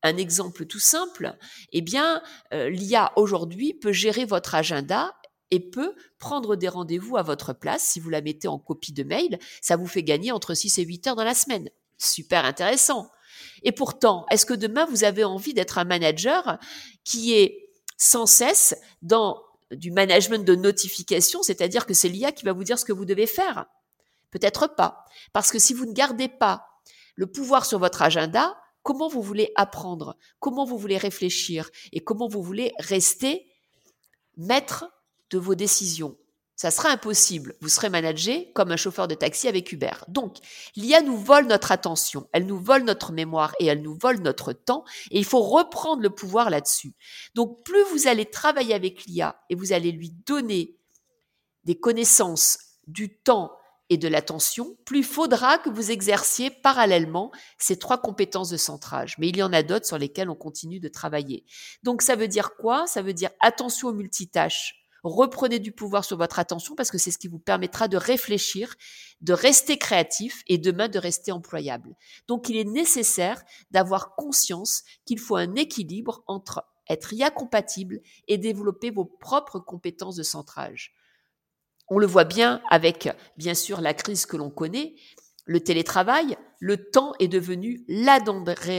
un 0.03 0.17
exemple 0.17 0.65
tout 0.65 0.79
simple, 0.79 1.37
eh 1.71 1.81
bien, 1.81 2.21
euh, 2.53 2.69
l'IA 2.69 3.11
aujourd'hui 3.15 3.73
peut 3.73 3.91
gérer 3.91 4.25
votre 4.25 4.55
agenda 4.55 5.13
et 5.51 5.59
peut 5.59 5.95
prendre 6.19 6.55
des 6.55 6.67
rendez-vous 6.67 7.17
à 7.17 7.23
votre 7.23 7.53
place. 7.53 7.83
Si 7.83 7.99
vous 7.99 8.09
la 8.09 8.21
mettez 8.21 8.47
en 8.47 8.59
copie 8.59 8.93
de 8.93 9.03
mail, 9.03 9.39
ça 9.61 9.75
vous 9.75 9.87
fait 9.87 10.03
gagner 10.03 10.31
entre 10.31 10.53
6 10.53 10.77
et 10.77 10.83
8 10.83 11.07
heures 11.07 11.15
dans 11.15 11.23
la 11.23 11.33
semaine. 11.33 11.69
Super 11.97 12.45
intéressant. 12.45 13.09
Et 13.63 13.71
pourtant, 13.71 14.25
est-ce 14.31 14.45
que 14.45 14.53
demain, 14.53 14.85
vous 14.85 15.03
avez 15.03 15.23
envie 15.23 15.53
d'être 15.53 15.77
un 15.77 15.83
manager 15.83 16.59
qui 17.03 17.33
est 17.33 17.69
sans 17.97 18.25
cesse 18.25 18.75
dans 19.01 19.41
du 19.71 19.91
management 19.91 20.45
de 20.45 20.55
notification, 20.55 21.43
c'est-à-dire 21.43 21.85
que 21.85 21.93
c'est 21.93 22.09
l'IA 22.09 22.31
qui 22.31 22.45
va 22.45 22.53
vous 22.53 22.63
dire 22.63 22.79
ce 22.79 22.85
que 22.85 22.93
vous 22.93 23.05
devez 23.05 23.27
faire? 23.27 23.65
Peut-être 24.31 24.67
pas. 24.67 25.05
Parce 25.33 25.51
que 25.51 25.59
si 25.59 25.73
vous 25.73 25.85
ne 25.85 25.93
gardez 25.93 26.27
pas 26.27 26.67
le 27.15 27.27
pouvoir 27.27 27.65
sur 27.65 27.79
votre 27.79 28.01
agenda, 28.01 28.55
comment 28.83 29.07
vous 29.07 29.21
voulez 29.21 29.51
apprendre, 29.55 30.17
comment 30.39 30.65
vous 30.65 30.77
voulez 30.77 30.97
réfléchir 30.97 31.69
et 31.91 31.99
comment 31.99 32.27
vous 32.27 32.41
voulez 32.41 32.71
rester 32.79 33.45
maître 34.37 34.89
de 35.29 35.37
vos 35.37 35.55
décisions. 35.55 36.17
Ça 36.55 36.71
sera 36.71 36.89
impossible. 36.89 37.55
Vous 37.61 37.69
serez 37.69 37.89
managé 37.89 38.51
comme 38.51 38.71
un 38.71 38.75
chauffeur 38.75 39.07
de 39.07 39.15
taxi 39.15 39.47
avec 39.47 39.71
Uber. 39.71 39.93
Donc, 40.09 40.39
l'IA 40.75 41.01
nous 41.01 41.15
vole 41.15 41.47
notre 41.47 41.71
attention, 41.71 42.27
elle 42.33 42.45
nous 42.45 42.59
vole 42.59 42.83
notre 42.83 43.13
mémoire 43.13 43.53
et 43.59 43.67
elle 43.67 43.81
nous 43.81 43.97
vole 43.97 44.19
notre 44.19 44.51
temps 44.51 44.83
et 45.09 45.19
il 45.19 45.23
faut 45.23 45.41
reprendre 45.41 46.01
le 46.01 46.09
pouvoir 46.09 46.49
là-dessus. 46.49 46.95
Donc, 47.33 47.63
plus 47.63 47.83
vous 47.93 48.07
allez 48.07 48.25
travailler 48.25 48.73
avec 48.73 49.05
l'IA 49.05 49.41
et 49.49 49.55
vous 49.55 49.71
allez 49.71 49.93
lui 49.93 50.09
donner 50.09 50.75
des 51.63 51.79
connaissances, 51.79 52.59
du 52.87 53.15
temps 53.17 53.58
et 53.89 53.97
de 53.97 54.07
l'attention, 54.07 54.77
plus 54.85 55.03
faudra 55.03 55.57
que 55.57 55.69
vous 55.69 55.91
exerciez 55.91 56.49
parallèlement 56.49 57.31
ces 57.57 57.77
trois 57.77 57.97
compétences 57.97 58.49
de 58.49 58.57
centrage. 58.57 59.17
Mais 59.17 59.29
il 59.29 59.37
y 59.37 59.43
en 59.43 59.53
a 59.53 59.63
d'autres 59.63 59.85
sur 59.85 59.97
lesquelles 59.97 60.29
on 60.29 60.35
continue 60.35 60.79
de 60.79 60.87
travailler. 60.87 61.45
Donc 61.83 62.01
ça 62.01 62.15
veut 62.15 62.27
dire 62.27 62.55
quoi? 62.55 62.85
Ça 62.87 63.01
veut 63.01 63.13
dire 63.13 63.31
attention 63.41 63.89
aux 63.89 63.93
multitâches. 63.93 64.75
Reprenez 65.03 65.59
du 65.59 65.71
pouvoir 65.71 66.03
sur 66.03 66.17
votre 66.17 66.39
attention 66.39 66.75
parce 66.75 66.91
que 66.91 66.97
c'est 66.97 67.11
ce 67.11 67.17
qui 67.17 67.29
vous 67.29 67.39
permettra 67.39 67.87
de 67.87 67.97
réfléchir, 67.97 68.75
de 69.21 69.33
rester 69.33 69.77
créatif 69.77 70.43
et 70.47 70.57
demain 70.57 70.89
de 70.89 70.99
rester 70.99 71.31
employable. 71.31 71.95
Donc 72.27 72.49
il 72.49 72.57
est 72.57 72.65
nécessaire 72.65 73.41
d'avoir 73.71 74.15
conscience 74.15 74.83
qu'il 75.05 75.19
faut 75.19 75.37
un 75.37 75.55
équilibre 75.55 76.23
entre 76.27 76.65
être 76.89 77.13
IA 77.13 77.29
compatible 77.29 78.01
et 78.27 78.37
développer 78.37 78.89
vos 78.89 79.05
propres 79.05 79.59
compétences 79.59 80.15
de 80.15 80.23
centrage. 80.23 80.93
On 81.89 81.97
le 81.97 82.07
voit 82.07 82.23
bien 82.23 82.61
avec, 82.69 83.09
bien 83.37 83.55
sûr, 83.55 83.81
la 83.81 83.93
crise 83.93 84.25
que 84.25 84.37
l'on 84.37 84.49
connaît, 84.49 84.95
le 85.45 85.59
télétravail, 85.59 86.37
le 86.59 86.89
temps 86.89 87.13
est 87.19 87.27
devenu 87.27 87.83
la 87.87 88.19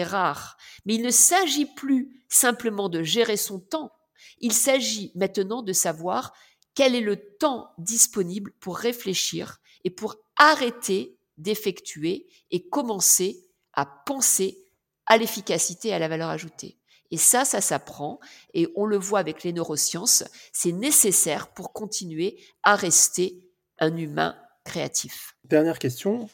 rare. 0.05 0.57
Mais 0.85 0.95
il 0.95 1.03
ne 1.03 1.11
s'agit 1.11 1.67
plus 1.67 2.25
simplement 2.29 2.89
de 2.89 3.03
gérer 3.03 3.37
son 3.37 3.59
temps. 3.59 3.93
Il 4.39 4.53
s'agit 4.53 5.13
maintenant 5.15 5.63
de 5.63 5.73
savoir 5.73 6.33
quel 6.75 6.95
est 6.95 7.01
le 7.01 7.17
temps 7.39 7.71
disponible 7.79 8.53
pour 8.61 8.77
réfléchir 8.77 9.59
et 9.85 9.91
pour 9.91 10.17
arrêter 10.37 11.19
d'effectuer 11.37 12.29
et 12.51 12.69
commencer 12.69 13.51
à 13.73 13.87
penser 13.87 14.65
à 15.07 15.17
l'efficacité 15.17 15.89
et 15.89 15.95
à 15.95 15.99
la 15.99 16.09
valeur 16.09 16.29
ajoutée. 16.29 16.80
Et 17.11 17.17
ça, 17.17 17.45
ça 17.45 17.61
s'apprend 17.61 18.21
et 18.55 18.69
on 18.77 18.87
le 18.87 18.97
voit 18.97 19.19
avec 19.19 19.43
les 19.43 19.53
neurosciences, 19.53 20.25
c'est 20.53 20.73
nécessaire 20.73 21.49
pour 21.53 21.73
continuer 21.73 22.39
à 22.63 22.77
rester 22.77 23.41
un 23.79 23.97
humain 23.97 24.37
créatif. 24.65 25.35
Dernière 25.45 25.79
question, 25.79 26.29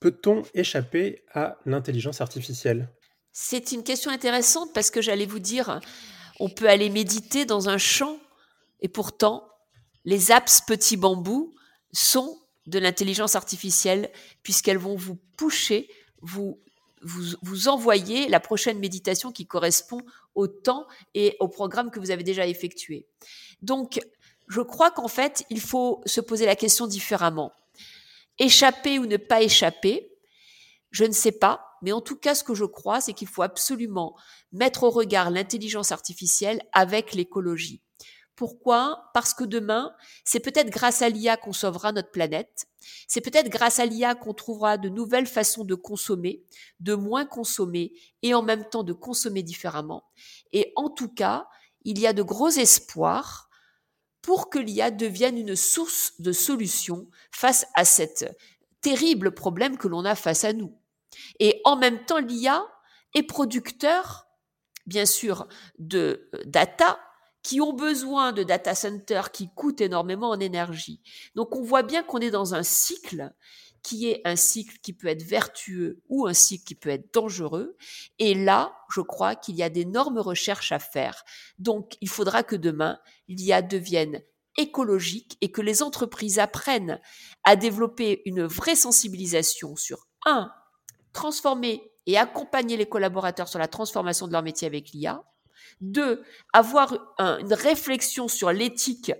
peut-on 0.00 0.42
échapper 0.54 1.24
à 1.32 1.58
l'intelligence 1.66 2.20
artificielle? 2.20 2.88
C'est 3.32 3.72
une 3.72 3.82
question 3.82 4.10
intéressante 4.10 4.72
parce 4.72 4.90
que 4.90 5.02
j'allais 5.02 5.26
vous 5.26 5.40
dire, 5.40 5.80
on 6.40 6.48
peut 6.48 6.68
aller 6.68 6.88
méditer 6.88 7.44
dans 7.44 7.68
un 7.68 7.78
champ 7.78 8.18
et 8.80 8.88
pourtant 8.88 9.48
les 10.04 10.30
apps 10.30 10.60
petits 10.60 10.96
bambous 10.96 11.54
sont 11.92 12.38
de 12.66 12.78
l'intelligence 12.78 13.34
artificielle 13.36 14.10
puisqu'elles 14.42 14.78
vont 14.78 14.96
vous 14.96 15.16
pousser, 15.36 15.88
vous, 16.22 16.62
vous, 17.04 17.36
vous 17.42 17.68
envoyer 17.68 18.28
la 18.28 18.40
prochaine 18.40 18.78
méditation 18.78 19.30
qui 19.30 19.46
correspond 19.46 20.00
au 20.34 20.46
temps 20.48 20.86
et 21.14 21.36
au 21.40 21.48
programme 21.48 21.90
que 21.90 22.00
vous 22.00 22.10
avez 22.10 22.24
déjà 22.24 22.46
effectué. 22.46 23.06
Donc, 23.62 24.00
je 24.48 24.60
crois 24.60 24.90
qu'en 24.90 25.08
fait, 25.08 25.44
il 25.50 25.60
faut 25.60 26.02
se 26.06 26.20
poser 26.20 26.46
la 26.46 26.56
question 26.56 26.86
différemment. 26.86 27.52
Échapper 28.38 28.98
ou 28.98 29.06
ne 29.06 29.16
pas 29.16 29.42
échapper, 29.42 30.10
je 30.90 31.04
ne 31.04 31.12
sais 31.12 31.32
pas, 31.32 31.78
mais 31.82 31.92
en 31.92 32.00
tout 32.00 32.16
cas, 32.16 32.34
ce 32.34 32.44
que 32.44 32.54
je 32.54 32.64
crois, 32.64 33.00
c'est 33.00 33.12
qu'il 33.12 33.28
faut 33.28 33.42
absolument 33.42 34.16
mettre 34.52 34.84
au 34.84 34.90
regard 34.90 35.30
l'intelligence 35.30 35.92
artificielle 35.92 36.62
avec 36.72 37.14
l'écologie. 37.14 37.80
Pourquoi? 38.36 39.10
Parce 39.14 39.32
que 39.32 39.44
demain, 39.44 39.94
c'est 40.24 40.40
peut-être 40.40 40.70
grâce 40.70 41.02
à 41.02 41.08
l'IA 41.08 41.36
qu'on 41.36 41.52
sauvera 41.52 41.92
notre 41.92 42.10
planète. 42.10 42.66
C'est 43.06 43.20
peut-être 43.20 43.48
grâce 43.48 43.78
à 43.78 43.86
l'IA 43.86 44.14
qu'on 44.14 44.34
trouvera 44.34 44.76
de 44.76 44.88
nouvelles 44.88 45.26
façons 45.26 45.64
de 45.64 45.74
consommer, 45.74 46.42
de 46.80 46.94
moins 46.94 47.26
consommer 47.26 47.92
et 48.22 48.34
en 48.34 48.42
même 48.42 48.68
temps 48.68 48.82
de 48.82 48.92
consommer 48.92 49.42
différemment. 49.42 50.04
Et 50.52 50.72
en 50.74 50.90
tout 50.90 51.08
cas, 51.08 51.46
il 51.84 51.98
y 52.00 52.06
a 52.06 52.12
de 52.12 52.22
gros 52.22 52.48
espoirs 52.48 53.48
pour 54.20 54.50
que 54.50 54.58
l'IA 54.58 54.90
devienne 54.90 55.38
une 55.38 55.54
source 55.54 56.14
de 56.18 56.32
solution 56.32 57.08
face 57.30 57.66
à 57.74 57.84
cet 57.84 58.36
terrible 58.80 59.32
problème 59.32 59.78
que 59.78 59.86
l'on 59.86 60.04
a 60.04 60.14
face 60.14 60.44
à 60.44 60.52
nous. 60.52 60.76
Et 61.38 61.60
en 61.64 61.76
même 61.76 62.04
temps, 62.04 62.18
l'IA 62.18 62.66
est 63.14 63.22
producteur, 63.22 64.26
bien 64.86 65.06
sûr, 65.06 65.46
de 65.78 66.30
data, 66.46 66.98
qui 67.44 67.60
ont 67.60 67.74
besoin 67.74 68.32
de 68.32 68.42
data 68.42 68.74
centers 68.74 69.30
qui 69.30 69.48
coûtent 69.54 69.82
énormément 69.82 70.30
en 70.30 70.40
énergie. 70.40 71.00
Donc 71.36 71.54
on 71.54 71.62
voit 71.62 71.84
bien 71.84 72.02
qu'on 72.02 72.18
est 72.18 72.30
dans 72.32 72.54
un 72.54 72.64
cycle 72.64 73.32
qui 73.82 74.08
est 74.08 74.22
un 74.24 74.34
cycle 74.34 74.78
qui 74.82 74.94
peut 74.94 75.08
être 75.08 75.22
vertueux 75.22 76.02
ou 76.08 76.26
un 76.26 76.32
cycle 76.32 76.64
qui 76.64 76.74
peut 76.74 76.88
être 76.88 77.12
dangereux. 77.12 77.76
Et 78.18 78.34
là, 78.34 78.74
je 78.90 79.02
crois 79.02 79.36
qu'il 79.36 79.56
y 79.56 79.62
a 79.62 79.68
d'énormes 79.68 80.18
recherches 80.18 80.72
à 80.72 80.78
faire. 80.78 81.22
Donc 81.58 81.98
il 82.00 82.08
faudra 82.08 82.42
que 82.42 82.56
demain, 82.56 82.98
l'IA 83.28 83.60
devienne 83.60 84.22
écologique 84.56 85.36
et 85.42 85.52
que 85.52 85.60
les 85.60 85.82
entreprises 85.82 86.38
apprennent 86.38 86.98
à 87.44 87.56
développer 87.56 88.22
une 88.24 88.44
vraie 88.44 88.76
sensibilisation 88.76 89.76
sur 89.76 90.06
un, 90.24 90.50
transformer 91.12 91.92
et 92.06 92.16
accompagner 92.16 92.78
les 92.78 92.86
collaborateurs 92.86 93.48
sur 93.48 93.58
la 93.58 93.68
transformation 93.68 94.26
de 94.26 94.32
leur 94.32 94.42
métier 94.42 94.66
avec 94.66 94.92
l'IA, 94.92 95.22
deux, 95.80 96.22
avoir 96.52 97.16
une 97.18 97.52
réflexion 97.52 98.28
sur 98.28 98.52
l'éthique 98.52 99.12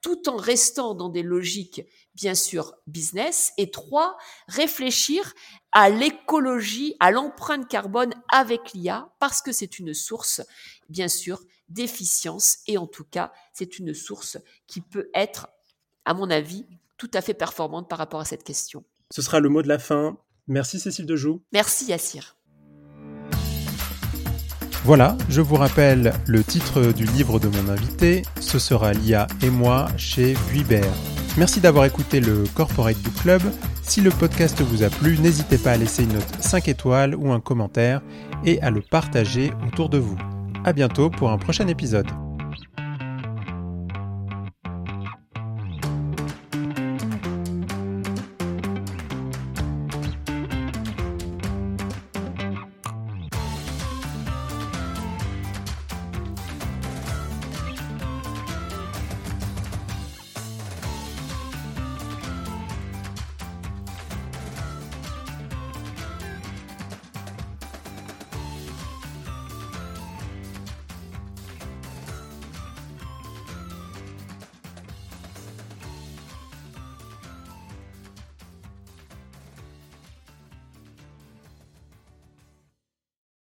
tout 0.00 0.28
en 0.28 0.36
restant 0.36 0.94
dans 0.94 1.08
des 1.08 1.22
logiques, 1.22 1.82
bien 2.14 2.34
sûr, 2.34 2.74
business. 2.86 3.52
Et 3.58 3.70
trois, 3.70 4.16
réfléchir 4.48 5.34
à 5.72 5.90
l'écologie, 5.90 6.96
à 7.00 7.10
l'empreinte 7.10 7.68
carbone 7.68 8.14
avec 8.30 8.72
l'IA, 8.72 9.12
parce 9.18 9.42
que 9.42 9.52
c'est 9.52 9.78
une 9.78 9.94
source, 9.94 10.40
bien 10.88 11.08
sûr, 11.08 11.42
d'efficience. 11.68 12.58
Et 12.66 12.78
en 12.78 12.86
tout 12.86 13.04
cas, 13.04 13.32
c'est 13.52 13.78
une 13.78 13.94
source 13.94 14.38
qui 14.66 14.80
peut 14.80 15.10
être, 15.14 15.48
à 16.04 16.14
mon 16.14 16.30
avis, 16.30 16.66
tout 16.96 17.10
à 17.14 17.20
fait 17.20 17.34
performante 17.34 17.88
par 17.88 17.98
rapport 17.98 18.20
à 18.20 18.24
cette 18.24 18.44
question. 18.44 18.84
Ce 19.10 19.22
sera 19.22 19.40
le 19.40 19.48
mot 19.48 19.62
de 19.62 19.68
la 19.68 19.78
fin. 19.78 20.18
Merci 20.46 20.80
Cécile 20.80 21.06
Dejoux. 21.06 21.42
Merci 21.52 21.86
Yassir. 21.86 22.36
Voilà, 24.84 25.16
je 25.28 25.42
vous 25.42 25.56
rappelle 25.56 26.14
le 26.26 26.42
titre 26.42 26.92
du 26.92 27.04
livre 27.04 27.38
de 27.38 27.48
mon 27.48 27.68
invité, 27.68 28.22
ce 28.40 28.58
sera 28.58 28.92
Lia 28.92 29.26
et 29.42 29.50
moi 29.50 29.88
chez 29.98 30.34
Vuibert. 30.48 30.94
Merci 31.36 31.60
d'avoir 31.60 31.84
écouté 31.84 32.18
le 32.18 32.44
Corporate 32.54 32.96
Book 32.98 33.14
Club. 33.22 33.42
Si 33.82 34.00
le 34.00 34.10
podcast 34.10 34.60
vous 34.62 34.82
a 34.82 34.88
plu, 34.88 35.18
n'hésitez 35.18 35.58
pas 35.58 35.72
à 35.72 35.76
laisser 35.76 36.04
une 36.04 36.14
note 36.14 36.34
5 36.40 36.68
étoiles 36.68 37.14
ou 37.14 37.30
un 37.30 37.40
commentaire 37.40 38.00
et 38.44 38.60
à 38.62 38.70
le 38.70 38.80
partager 38.80 39.52
autour 39.66 39.90
de 39.90 39.98
vous. 39.98 40.16
À 40.64 40.72
bientôt 40.72 41.10
pour 41.10 41.30
un 41.30 41.38
prochain 41.38 41.68
épisode. 41.68 42.08